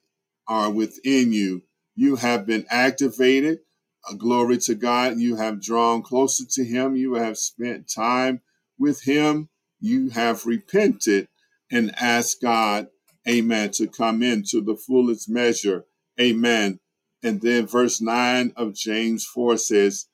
are 0.48 0.70
within 0.70 1.32
you. 1.32 1.62
You 1.94 2.16
have 2.16 2.46
been 2.46 2.66
activated. 2.70 3.60
Uh, 4.08 4.14
glory 4.14 4.58
to 4.58 4.74
God. 4.74 5.18
You 5.18 5.36
have 5.36 5.62
drawn 5.62 6.02
closer 6.02 6.44
to 6.50 6.64
Him. 6.64 6.96
You 6.96 7.14
have 7.14 7.38
spent 7.38 7.90
time 7.92 8.40
with 8.78 9.02
Him. 9.02 9.48
You 9.80 10.10
have 10.10 10.46
repented 10.46 11.28
and 11.70 11.94
asked 12.00 12.42
God, 12.42 12.88
Amen, 13.28 13.70
to 13.72 13.86
come 13.86 14.22
into 14.22 14.60
the 14.60 14.76
fullest 14.76 15.28
measure. 15.28 15.84
Amen. 16.20 16.80
And 17.22 17.40
then 17.40 17.66
verse 17.66 18.00
9 18.00 18.52
of 18.56 18.74
James 18.74 19.24
4 19.24 19.56
says, 19.56 20.06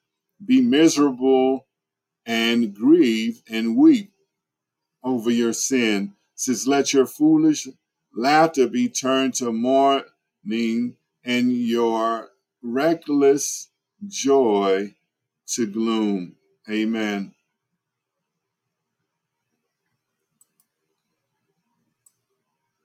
Be 0.45 0.61
miserable 0.61 1.67
and 2.25 2.73
grieve 2.75 3.41
and 3.49 3.75
weep 3.75 4.11
over 5.03 5.31
your 5.31 5.53
sin. 5.53 6.13
Says, 6.35 6.67
Let 6.67 6.93
your 6.93 7.05
foolish 7.05 7.67
laughter 8.15 8.67
be 8.67 8.89
turned 8.89 9.33
to 9.35 9.51
mourning 9.51 10.95
and 11.23 11.53
your 11.53 12.29
reckless 12.61 13.69
joy 14.07 14.95
to 15.47 15.67
gloom. 15.67 16.35
Amen. 16.69 17.33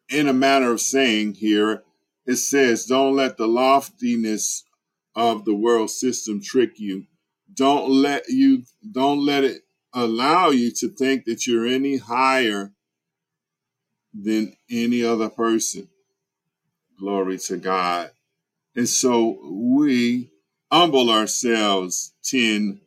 In 0.09 0.29
a 0.29 0.33
manner 0.33 0.73
of 0.73 0.81
saying 0.81 1.35
here, 1.35 1.83
it 2.27 2.37
says, 2.37 2.87
Don't 2.87 3.17
let 3.17 3.37
the 3.37 3.49
loftiness 3.49 4.65
of 5.15 5.45
the 5.45 5.55
world 5.55 5.91
system 5.91 6.41
trick 6.41 6.79
you. 6.79 7.07
Don't 7.53 7.91
let 7.91 8.29
you 8.29 8.63
don't 8.91 9.25
let 9.25 9.45
it 9.45 9.63
allow 9.95 10.51
you 10.51 10.71
to 10.73 10.89
think 10.89 11.25
that 11.25 11.47
you're 11.47 11.67
any 11.67 11.97
higher 11.97 12.73
than 14.13 14.57
any 14.71 15.05
other 15.05 15.29
person. 15.29 15.89
Glory 16.99 17.39
to 17.39 17.57
God. 17.57 18.11
And 18.77 18.89
so 18.89 19.39
we 19.45 20.31
humble 20.71 21.11
ourselves, 21.11 22.13
10. 22.25 22.81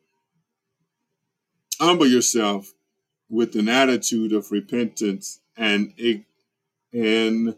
Humble 1.79 2.07
yourself 2.07 2.73
with 3.29 3.55
an 3.55 3.69
attitude 3.69 4.33
of 4.33 4.51
repentance 4.51 5.39
and 5.55 5.93
in 6.91 7.55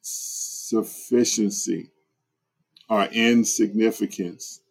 sufficiency 0.00 1.90
or 2.88 3.04
insignificance 3.04 4.61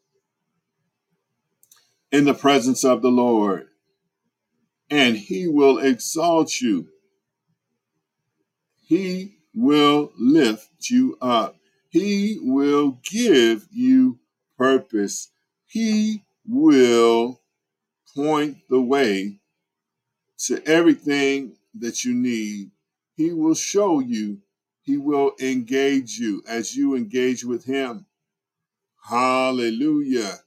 in 2.11 2.25
the 2.25 2.33
presence 2.33 2.83
of 2.83 3.01
the 3.01 3.09
Lord, 3.09 3.67
and 4.89 5.15
He 5.15 5.47
will 5.47 5.77
exalt 5.77 6.59
you. 6.59 6.87
He 8.83 9.37
will 9.53 10.11
lift 10.17 10.89
you 10.89 11.17
up. 11.21 11.55
He 11.89 12.39
will 12.41 12.99
give 13.03 13.67
you 13.71 14.19
purpose. 14.57 15.31
He 15.65 16.23
will 16.45 17.41
point 18.15 18.57
the 18.69 18.81
way 18.81 19.39
to 20.45 20.61
everything 20.65 21.55
that 21.79 22.03
you 22.03 22.13
need. 22.13 22.71
He 23.15 23.31
will 23.31 23.55
show 23.55 23.99
you. 23.99 24.39
He 24.81 24.97
will 24.97 25.33
engage 25.39 26.17
you 26.17 26.43
as 26.47 26.75
you 26.75 26.95
engage 26.95 27.45
with 27.45 27.65
Him. 27.65 28.05
Hallelujah. 29.07 30.39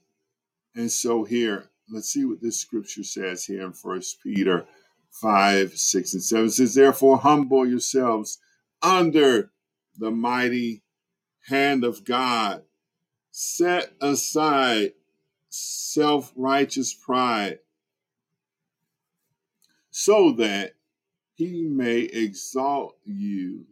And 0.75 0.91
so 0.91 1.23
here, 1.23 1.69
let's 1.89 2.09
see 2.09 2.25
what 2.25 2.41
this 2.41 2.59
scripture 2.59 3.03
says 3.03 3.45
here 3.45 3.61
in 3.61 3.73
First 3.73 4.21
Peter 4.21 4.65
5, 5.11 5.77
6, 5.77 6.13
and 6.13 6.23
7. 6.23 6.45
It 6.45 6.51
says, 6.51 6.75
Therefore, 6.75 7.17
humble 7.17 7.65
yourselves 7.67 8.39
under 8.81 9.51
the 9.97 10.11
mighty 10.11 10.83
hand 11.47 11.83
of 11.83 12.03
God, 12.03 12.63
Set 13.37 13.91
aside 13.99 14.93
self 15.49 16.31
righteous 16.37 16.93
pride 16.93 17.59
so 19.91 20.31
that 20.31 20.75
he 21.33 21.63
may 21.63 21.99
exalt 21.99 22.97
you 23.03 23.65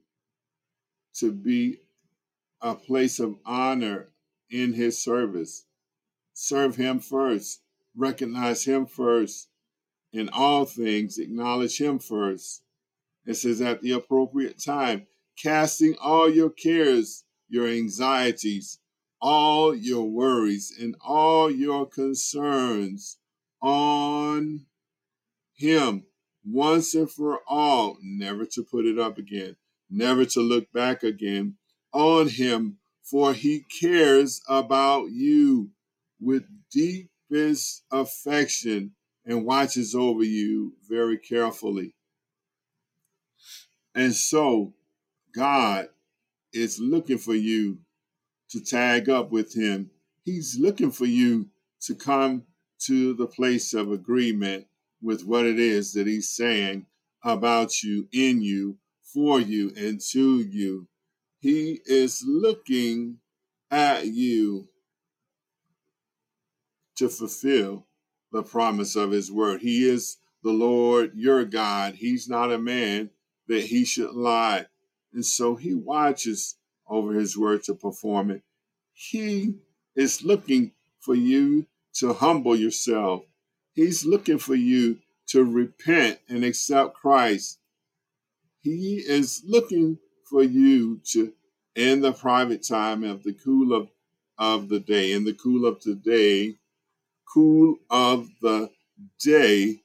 to 1.14 1.32
be 1.32 1.78
a 2.62 2.76
place 2.76 3.22
of 3.22 3.38
honor 3.46 4.10
in 4.50 4.74
his 4.74 5.02
service. 5.02 5.66
Serve 6.44 6.76
him 6.76 7.00
first, 7.00 7.62
recognize 7.96 8.66
him 8.66 8.86
first 8.86 9.48
in 10.12 10.28
all 10.28 10.66
things, 10.66 11.18
acknowledge 11.18 11.80
him 11.80 12.00
first. 12.00 12.64
It 13.26 13.36
says 13.36 13.62
at 13.62 13.82
the 13.82 13.94
appropriate 13.94 14.62
time, 14.62 15.08
casting 15.42 15.96
all 16.02 16.30
your 16.30 16.50
cares, 16.50 17.24
your 17.48 17.70
anxieties, 17.70 18.80
all 19.22 19.74
your 19.74 20.04
worries, 20.04 20.74
and 20.78 20.98
all 21.00 21.50
your 21.50 21.86
concerns 21.86 23.20
on 23.62 24.66
him 25.56 26.04
once 26.44 26.94
and 26.94 27.10
for 27.10 27.40
all, 27.48 27.98
never 28.02 28.46
to 28.48 28.66
put 28.66 28.86
it 28.86 29.00
up 29.00 29.18
again, 29.18 29.56
never 29.90 30.26
to 30.26 30.42
look 30.42 30.70
back 30.74 31.04
again 31.04 31.56
on 31.94 32.28
him, 32.28 32.80
for 33.02 33.34
he 33.34 33.64
cares 33.80 34.42
about 34.50 35.10
you 35.10 35.70
with 36.24 36.44
deepest 36.72 37.84
affection 37.92 38.92
and 39.26 39.46
watches 39.46 39.94
over 39.96 40.24
you 40.24 40.74
very 40.88 41.18
carefully. 41.18 41.94
And 43.96 44.14
so, 44.14 44.74
God 45.36 45.90
is 46.52 46.80
looking 46.80 47.18
for 47.18 47.36
you 47.36 47.80
to 48.50 48.64
tag 48.64 49.10
up 49.10 49.32
with 49.32 49.54
him. 49.54 49.90
He's 50.24 50.58
looking 50.60 50.92
for 50.92 51.06
you 51.06 51.50
to 51.82 51.96
come 51.96 52.44
to 52.86 53.14
the 53.14 53.28
place 53.28 53.74
of 53.74 53.92
agreement 53.92 54.68
with 55.02 55.26
what 55.26 55.46
it 55.46 55.60
is 55.60 55.94
that 55.94 56.08
he's 56.08 56.30
saying 56.30 56.86
about 57.24 57.84
you, 57.84 58.08
in 58.12 58.42
you, 58.42 58.78
for 59.02 59.40
you, 59.40 59.72
and 59.76 60.00
to 60.12 60.40
you. 60.42 60.88
He 61.40 61.82
is 61.86 62.24
looking 62.26 63.18
at 63.70 64.08
you 64.08 64.70
to 66.96 67.10
fulfill 67.10 67.86
the 68.32 68.44
promise 68.44 68.96
of 68.96 69.12
his 69.12 69.32
word. 69.32 69.62
He 69.62 69.88
is 69.88 70.18
the 70.44 70.52
Lord 70.52 71.12
your 71.16 71.46
God. 71.46 71.96
He's 71.96 72.28
not 72.28 72.52
a 72.52 72.58
man 72.58 73.10
that 73.48 73.64
he 73.64 73.86
should 73.86 74.12
lie. 74.12 74.66
And 75.14 75.26
so 75.26 75.56
he 75.56 75.74
watches 75.74 76.56
over 76.88 77.14
his 77.14 77.38
word 77.38 77.64
to 77.64 77.76
perform 77.76 78.32
it. 78.32 78.42
He 78.94 79.56
is 79.96 80.24
looking 80.24 80.72
for 81.00 81.16
you 81.16 81.68
to 81.96 82.14
humble 82.14 82.56
yourself. 82.56 83.24
He's 83.74 84.06
looking 84.06 84.38
for 84.38 84.56
you 84.56 85.00
to 85.28 85.44
repent 85.44 86.20
and 86.28 86.44
accept 86.44 86.96
Christ. 86.96 87.60
He 88.62 89.04
is 89.06 89.44
looking 89.46 90.00
for 90.30 90.44
you 90.44 91.02
to, 91.12 91.34
in 91.76 92.02
the 92.02 92.14
private 92.14 92.66
time 92.68 93.04
of 93.04 93.24
the 93.24 93.34
cool 93.34 93.74
of, 93.74 93.90
of 94.38 94.70
the 94.70 94.80
day, 94.80 95.12
in 95.12 95.26
the 95.26 95.34
cool 95.34 95.66
of 95.66 95.80
today, 95.80 96.58
cool 97.34 97.78
of 97.90 98.28
the 98.42 98.70
day, 99.20 99.80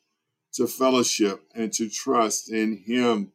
to 0.55 0.67
fellowship 0.67 1.43
and 1.55 1.73
to 1.73 1.89
trust 1.89 2.51
in 2.51 2.83
Him. 2.85 3.33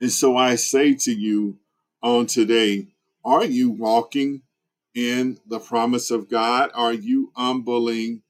And 0.00 0.10
so 0.10 0.36
I 0.36 0.56
say 0.56 0.94
to 0.94 1.12
you 1.12 1.58
on 2.02 2.26
today, 2.26 2.88
are 3.24 3.44
you 3.44 3.70
walking 3.70 4.42
in 4.94 5.38
the 5.46 5.58
promise 5.58 6.10
of 6.10 6.28
God? 6.28 6.70
Are 6.74 6.92
you 6.92 7.32
humbling 7.34 8.22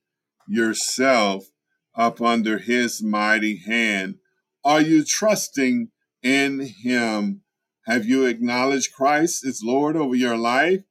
yourself 0.46 1.50
up 1.94 2.20
under 2.20 2.58
his 2.58 3.02
mighty 3.02 3.56
hand? 3.56 4.16
Are 4.64 4.80
you 4.80 5.04
trusting 5.04 5.88
in 6.22 6.60
him? 6.60 7.42
Have 7.86 8.06
you 8.06 8.24
acknowledged 8.24 8.94
Christ 8.94 9.44
as 9.44 9.62
Lord 9.62 9.96
over 9.96 10.14
your 10.14 10.36
life? 10.36 10.82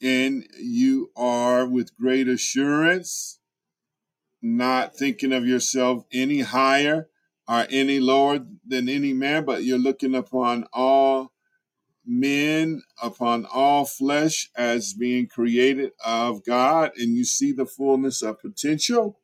And 0.00 0.46
you 0.60 1.10
are 1.16 1.66
with 1.66 1.96
great 1.96 2.28
assurance, 2.28 3.40
not 4.40 4.96
thinking 4.96 5.32
of 5.32 5.46
yourself 5.46 6.04
any 6.12 6.40
higher 6.40 7.08
or 7.48 7.66
any 7.70 7.98
lower 7.98 8.40
than 8.66 8.88
any 8.88 9.12
man, 9.12 9.44
but 9.44 9.64
you're 9.64 9.78
looking 9.78 10.14
upon 10.14 10.66
all 10.72 11.32
men, 12.06 12.82
upon 13.02 13.46
all 13.52 13.84
flesh 13.84 14.50
as 14.56 14.94
being 14.94 15.26
created 15.26 15.92
of 16.04 16.44
God, 16.44 16.92
and 16.96 17.16
you 17.16 17.24
see 17.24 17.52
the 17.52 17.66
fullness 17.66 18.22
of 18.22 18.40
potential 18.40 19.18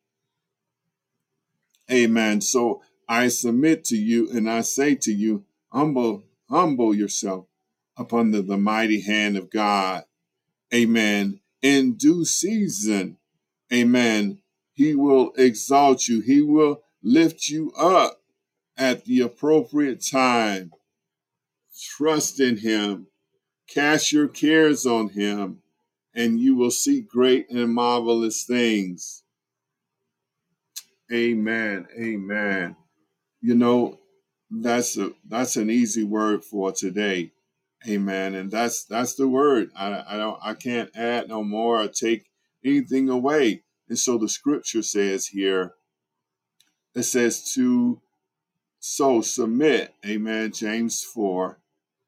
Amen. 1.91 2.41
So 2.41 2.81
I 3.07 3.27
submit 3.27 3.83
to 3.85 3.95
you 3.95 4.29
and 4.31 4.49
I 4.49 4.61
say 4.61 4.95
to 4.95 5.11
you, 5.11 5.45
humble, 5.71 6.23
humble 6.49 6.95
yourself 6.95 7.45
upon 7.97 8.31
the, 8.31 8.41
the 8.41 8.57
mighty 8.57 9.01
hand 9.01 9.37
of 9.37 9.51
God. 9.51 10.03
Amen. 10.73 11.39
In 11.61 11.93
due 11.93 12.25
season, 12.25 13.17
amen. 13.73 14.39
He 14.73 14.93
will 14.93 15.31
exalt 15.37 16.07
you. 16.07 16.21
He 16.21 16.41
will 16.41 16.83
lift 17.01 17.47
you 17.47 17.71
up 17.73 18.21
at 18.77 19.05
the 19.05 19.21
appropriate 19.21 20.05
time. 20.05 20.71
Trust 21.97 22.39
in 22.39 22.57
him. 22.57 23.07
Cast 23.67 24.11
your 24.11 24.27
cares 24.27 24.85
on 24.85 25.09
him, 25.09 25.61
and 26.13 26.39
you 26.39 26.55
will 26.55 26.71
see 26.71 27.01
great 27.01 27.49
and 27.49 27.73
marvelous 27.73 28.43
things. 28.43 29.23
Amen. 31.11 31.87
Amen. 31.99 32.75
You 33.41 33.55
know, 33.55 33.99
that's 34.49 34.97
a 34.97 35.11
that's 35.27 35.55
an 35.55 35.69
easy 35.69 36.03
word 36.03 36.43
for 36.43 36.71
today. 36.71 37.31
Amen. 37.87 38.35
And 38.35 38.51
that's 38.51 38.85
that's 38.85 39.15
the 39.15 39.27
word. 39.27 39.69
I, 39.75 40.03
I 40.07 40.17
don't 40.17 40.39
I 40.43 40.53
can't 40.53 40.89
add 40.95 41.27
no 41.27 41.43
more 41.43 41.81
or 41.81 41.87
take 41.87 42.27
anything 42.63 43.09
away. 43.09 43.63
And 43.87 43.99
so 43.99 44.17
the 44.17 44.29
scripture 44.29 44.81
says 44.81 45.27
here, 45.27 45.75
it 46.95 47.03
says 47.03 47.51
to 47.53 48.01
so 48.79 49.21
submit, 49.21 49.95
amen. 50.05 50.51
James 50.51 51.03
4, 51.03 51.59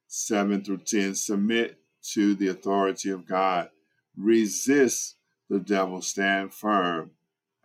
7 0.08 0.64
through 0.64 0.78
10. 0.86 1.16
Submit 1.16 1.80
to 2.14 2.36
the 2.36 2.50
authority 2.50 3.10
of 3.10 3.28
God. 3.28 3.70
Resist 4.16 5.16
the 5.50 5.60
devil, 5.60 6.02
stand 6.02 6.54
firm 6.54 7.12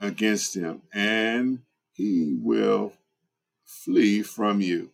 against 0.00 0.56
him, 0.56 0.82
and 0.94 1.60
he 1.92 2.38
will 2.40 2.94
flee 3.64 4.22
from 4.22 4.60
you. 4.60 4.90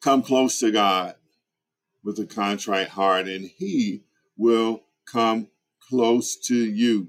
Come 0.00 0.22
close 0.22 0.58
to 0.60 0.70
God 0.70 1.14
with 2.02 2.18
a 2.18 2.26
contrite 2.26 2.88
heart, 2.88 3.28
and 3.28 3.44
he 3.44 4.02
will 4.36 4.82
come 5.06 5.48
close 5.88 6.36
to 6.36 6.54
you. 6.54 7.08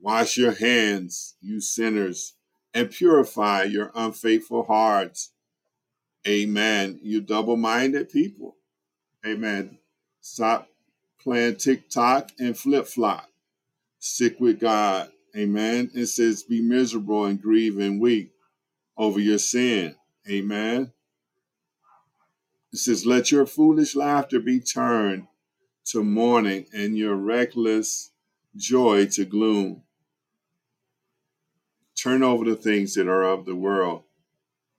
Wash 0.00 0.36
your 0.36 0.52
hands, 0.52 1.36
you 1.40 1.60
sinners, 1.60 2.34
and 2.72 2.90
purify 2.90 3.64
your 3.64 3.90
unfaithful 3.94 4.64
hearts. 4.64 5.32
Amen. 6.26 6.98
You 7.02 7.20
double 7.20 7.56
minded 7.56 8.08
people. 8.08 8.56
Amen. 9.26 9.78
Stop 10.20 10.68
playing 11.20 11.56
TikTok 11.56 12.30
and 12.38 12.56
flip 12.56 12.86
flop 12.86 13.28
stick 14.06 14.38
with 14.40 14.60
God. 14.60 15.10
Amen. 15.36 15.90
It 15.94 16.06
says, 16.06 16.42
be 16.42 16.62
miserable 16.62 17.26
and 17.26 17.40
grieve 17.40 17.78
and 17.78 18.00
weep 18.00 18.32
over 18.96 19.20
your 19.20 19.38
sin. 19.38 19.94
Amen. 20.30 20.92
It 22.76 22.80
says, 22.80 23.06
let 23.06 23.32
your 23.32 23.46
foolish 23.46 23.96
laughter 23.96 24.38
be 24.38 24.60
turned 24.60 25.28
to 25.86 26.04
mourning 26.04 26.66
and 26.74 26.94
your 26.94 27.14
reckless 27.14 28.10
joy 28.54 29.06
to 29.12 29.24
gloom. 29.24 29.82
Turn 31.98 32.22
over 32.22 32.44
the 32.44 32.54
things 32.54 32.92
that 32.92 33.08
are 33.08 33.22
of 33.22 33.46
the 33.46 33.54
world 33.56 34.02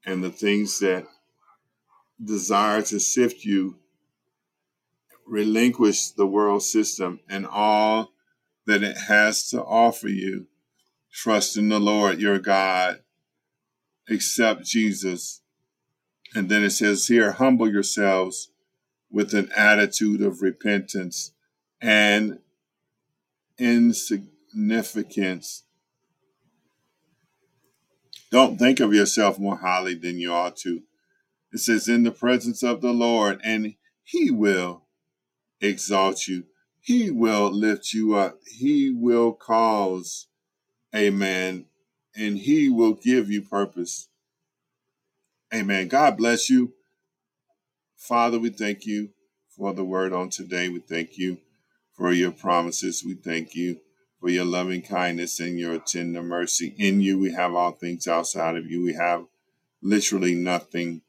and 0.06 0.24
the 0.24 0.30
things 0.30 0.78
that 0.78 1.08
desire 2.24 2.84
to 2.84 3.00
sift 3.00 3.44
you. 3.44 3.80
Relinquish 5.26 6.12
the 6.12 6.28
world 6.28 6.62
system 6.62 7.20
and 7.28 7.48
all 7.48 8.12
that 8.68 8.84
it 8.84 8.96
has 9.08 9.50
to 9.50 9.64
offer 9.64 10.08
you. 10.08 10.46
Trust 11.12 11.58
in 11.58 11.70
the 11.70 11.80
Lord 11.80 12.22
your 12.22 12.38
God. 12.38 13.02
Accept 14.08 14.66
Jesus. 14.66 15.42
And 16.36 16.50
then 16.50 16.64
it 16.64 16.72
says 16.72 17.08
here, 17.08 17.34
humble 17.34 17.72
yourselves 17.72 18.50
with 19.10 19.34
an 19.34 19.50
attitude 19.56 20.22
of 20.22 20.42
repentance 20.42 21.32
and 21.82 22.40
insignificance. 23.58 25.64
Don't 28.30 28.58
think 28.58 28.80
of 28.80 28.94
yourself 28.94 29.40
more 29.40 29.58
highly 29.58 29.96
than 29.96 30.20
you 30.20 30.34
ought 30.34 30.58
to. 30.58 30.82
It 31.54 31.60
says, 31.60 31.88
in 31.88 32.04
the 32.04 32.12
presence 32.12 32.62
of 32.62 32.82
the 32.82 32.92
Lord, 32.92 33.40
and 33.44 33.76
he 34.04 34.30
will 34.30 34.84
exalt 35.62 36.28
you. 36.28 36.44
He 36.82 37.10
will 37.10 37.50
lift 37.50 37.94
you 37.94 38.16
up. 38.16 38.40
He 38.46 38.92
will 38.92 39.32
cause, 39.32 40.28
amen, 40.96 41.66
and 42.16 42.38
he 42.38 42.70
will 42.70 42.94
give 42.94 43.32
you 43.32 43.42
purpose. 43.42 44.10
Amen. 45.54 45.88
God 45.88 46.18
bless 46.18 46.50
you. 46.50 46.74
Father, 47.96 48.38
we 48.38 48.50
thank 48.50 48.86
you 48.86 49.10
for 49.50 49.74
the 49.74 49.84
word 49.84 50.14
on 50.14 50.30
today. 50.30 50.70
We 50.70 50.80
thank 50.80 51.18
you 51.18 51.38
for 51.94 52.12
your 52.12 52.32
promises. 52.32 53.04
We 53.06 53.16
thank 53.16 53.56
you 53.56 53.80
for 54.20 54.30
your 54.30 54.46
loving 54.46 54.82
kindness 54.82 55.40
and 55.40 55.58
your 55.58 55.80
tender 55.80 56.22
mercy. 56.22 56.76
In 56.78 57.02
you, 57.02 57.18
we 57.18 57.32
have 57.34 57.54
all 57.54 57.72
things 57.72 58.08
outside 58.08 58.56
of 58.56 58.70
you. 58.70 58.84
We 58.84 58.94
have 58.94 59.26
literally 59.82 60.36
nothing. 60.36 61.02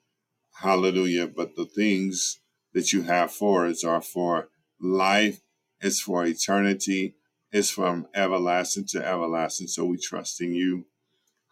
Hallelujah. 0.61 1.27
But 1.27 1.57
the 1.57 1.67
things 1.67 2.39
that 2.75 2.93
you 2.93 3.03
have 3.03 3.33
for 3.33 3.67
us 3.67 3.85
are 3.85 4.03
for 4.03 4.49
life, 4.81 5.41
it's 5.81 6.01
for 6.01 6.25
eternity, 6.25 7.17
it's 7.51 7.71
from 7.71 8.07
everlasting 8.15 8.87
to 8.89 9.05
everlasting. 9.05 9.67
So 9.67 9.85
we 9.85 9.99
trust 9.99 10.41
in 10.41 10.55
you. 10.55 10.87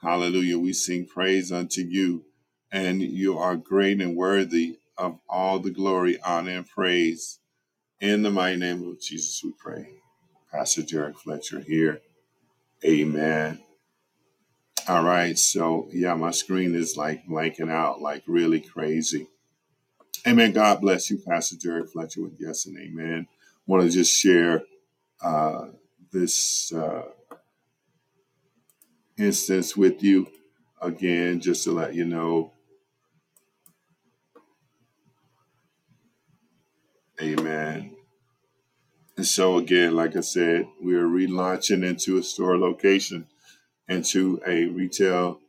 Hallelujah. 0.02 0.58
We 0.58 0.72
sing 0.72 1.06
praise 1.06 1.50
unto 1.50 1.80
you, 1.80 2.24
and 2.72 3.02
you 3.02 3.38
are 3.38 3.56
great 3.56 4.00
and 4.00 4.16
worthy 4.16 4.78
of 4.98 5.18
all 5.28 5.58
the 5.58 5.70
glory, 5.70 6.18
honor, 6.24 6.52
and 6.52 6.68
praise. 6.68 7.38
In 8.00 8.22
the 8.22 8.30
mighty 8.30 8.56
name 8.58 8.88
of 8.88 9.00
Jesus, 9.00 9.42
we 9.42 9.52
pray. 9.52 9.88
Pastor 10.52 10.82
Derrick 10.82 11.18
Fletcher 11.18 11.60
here. 11.60 12.00
Amen. 12.84 13.60
All 14.88 15.02
right. 15.02 15.38
So, 15.38 15.88
yeah, 15.92 16.14
my 16.14 16.30
screen 16.30 16.74
is 16.74 16.96
like 16.96 17.26
blanking 17.26 17.70
out 17.70 18.00
like 18.00 18.22
really 18.26 18.60
crazy. 18.60 19.28
Amen. 20.26 20.52
God 20.52 20.80
bless 20.80 21.10
you, 21.10 21.18
Pastor 21.18 21.56
Derrick 21.56 21.90
Fletcher, 21.90 22.22
with 22.22 22.36
yes 22.38 22.66
and 22.66 22.78
amen. 22.78 23.28
Want 23.66 23.84
to 23.84 23.90
just 23.90 24.16
share 24.16 24.62
uh, 25.22 25.66
this 26.12 26.72
uh, 26.72 27.02
instance 29.18 29.76
with 29.76 30.02
you 30.02 30.28
again, 30.82 31.40
just 31.40 31.64
to 31.64 31.72
let 31.72 31.94
you 31.94 32.04
know. 32.04 32.52
Amen. 37.20 37.96
And 39.16 39.26
so, 39.26 39.56
again, 39.56 39.96
like 39.96 40.14
I 40.16 40.20
said, 40.20 40.68
we 40.82 40.94
are 40.94 41.06
relaunching 41.06 41.82
into 41.82 42.18
a 42.18 42.22
store 42.22 42.58
location, 42.58 43.26
into 43.88 44.40
a 44.46 44.66
retail, 44.66 45.40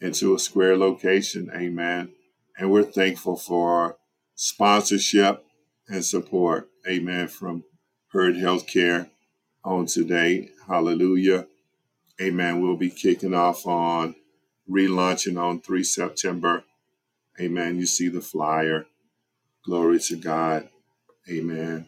into 0.00 0.34
a 0.34 0.38
square 0.38 0.76
location. 0.76 1.50
Amen. 1.54 2.12
And 2.56 2.70
we're 2.70 2.82
thankful 2.82 3.36
for 3.36 3.96
sponsorship 4.34 5.44
and 5.88 6.04
support. 6.04 6.70
Amen. 6.88 7.28
From 7.28 7.64
Herd 8.08 8.36
Healthcare 8.36 9.10
on 9.62 9.86
today. 9.86 10.50
Hallelujah. 10.66 11.46
Amen. 12.20 12.62
We'll 12.62 12.76
be 12.76 12.90
kicking 12.90 13.34
off 13.34 13.66
on 13.66 14.14
relaunching 14.70 15.38
on 15.38 15.60
3 15.60 15.84
September. 15.84 16.64
Amen. 17.38 17.78
You 17.78 17.86
see 17.86 18.08
the 18.08 18.20
flyer. 18.22 18.86
Glory 19.64 19.98
to 20.00 20.16
God. 20.16 20.68
Amen. 21.30 21.86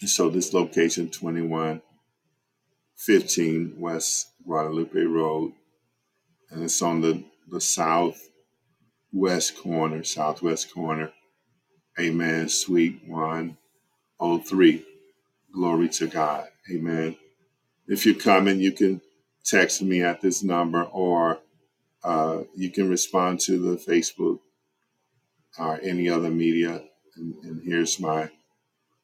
And 0.00 0.08
so 0.08 0.30
this 0.30 0.54
location, 0.54 1.10
2115 1.10 3.74
West 3.78 4.28
Guadalupe 4.46 5.00
Road, 5.00 5.54
and 6.50 6.62
it's 6.62 6.80
on 6.82 7.00
the, 7.00 7.24
the 7.50 7.60
southwest 7.60 8.22
corner, 9.60 10.04
southwest 10.04 10.72
corner. 10.72 11.12
Amen. 11.98 12.48
Suite 12.48 13.00
103. 13.06 14.84
Glory 15.52 15.88
to 15.88 16.06
God. 16.06 16.46
Amen. 16.70 17.16
If 17.88 18.06
you're 18.06 18.14
coming, 18.14 18.60
you 18.60 18.70
can 18.70 19.00
text 19.44 19.82
me 19.82 20.02
at 20.02 20.20
this 20.20 20.44
number 20.44 20.84
or 20.84 21.40
uh, 22.04 22.42
you 22.54 22.70
can 22.70 22.88
respond 22.88 23.40
to 23.40 23.58
the 23.58 23.76
Facebook 23.76 24.38
or 25.58 25.80
any 25.82 26.08
other 26.08 26.30
media. 26.30 26.84
And, 27.18 27.34
and 27.44 27.62
here's 27.64 28.00
my 28.00 28.30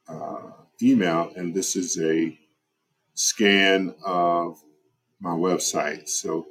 uh, 0.09 0.50
email. 0.83 1.33
And 1.37 1.55
this 1.55 1.77
is 1.77 1.98
a 2.00 2.38
scan 3.14 3.94
of 4.05 4.62
my 5.20 5.31
website. 5.31 6.09
So 6.09 6.48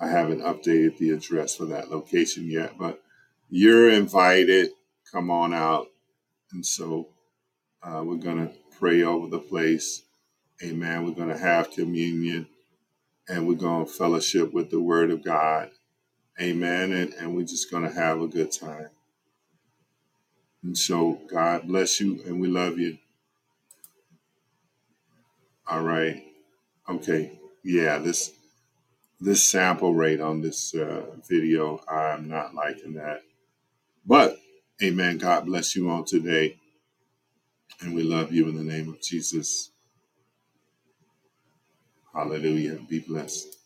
I 0.00 0.08
haven't 0.08 0.40
updated 0.40 0.98
the 0.98 1.10
address 1.10 1.56
for 1.56 1.66
that 1.66 1.90
location 1.90 2.50
yet, 2.50 2.76
but 2.78 3.02
you're 3.48 3.90
invited. 3.90 4.70
Come 5.12 5.30
on 5.30 5.54
out. 5.54 5.88
And 6.52 6.64
so 6.64 7.08
uh, 7.82 8.02
we're 8.04 8.16
going 8.16 8.48
to 8.48 8.54
pray 8.78 9.02
over 9.02 9.28
the 9.28 9.38
place. 9.38 10.02
Amen. 10.62 11.04
We're 11.04 11.12
going 11.12 11.28
to 11.28 11.38
have 11.38 11.70
communion 11.70 12.46
and 13.28 13.46
we're 13.46 13.54
going 13.54 13.86
to 13.86 13.92
fellowship 13.92 14.52
with 14.52 14.70
the 14.70 14.80
Word 14.80 15.10
of 15.10 15.24
God. 15.24 15.70
Amen. 16.40 16.92
And, 16.92 17.12
and 17.14 17.36
we're 17.36 17.46
just 17.46 17.70
going 17.70 17.84
to 17.84 17.94
have 17.94 18.20
a 18.20 18.28
good 18.28 18.52
time. 18.52 18.88
And 20.64 20.76
so 20.76 21.20
God 21.30 21.68
bless 21.68 22.00
you 22.00 22.22
and 22.26 22.40
we 22.40 22.48
love 22.48 22.78
you. 22.78 22.96
All 25.68 25.82
right. 25.82 26.24
Okay. 26.88 27.38
Yeah, 27.62 27.98
this 27.98 28.32
this 29.20 29.42
sample 29.42 29.94
rate 29.94 30.20
on 30.20 30.40
this 30.40 30.74
uh, 30.74 31.06
video, 31.28 31.80
I'm 31.88 32.28
not 32.28 32.54
liking 32.54 32.94
that. 32.94 33.22
But 34.06 34.36
amen. 34.82 35.18
God 35.18 35.46
bless 35.46 35.76
you 35.76 35.90
all 35.90 36.04
today. 36.04 36.58
And 37.80 37.94
we 37.94 38.02
love 38.02 38.32
you 38.32 38.48
in 38.48 38.56
the 38.56 38.64
name 38.64 38.88
of 38.88 39.00
Jesus. 39.02 39.70
Hallelujah. 42.14 42.78
Be 42.88 43.00
blessed. 43.00 43.56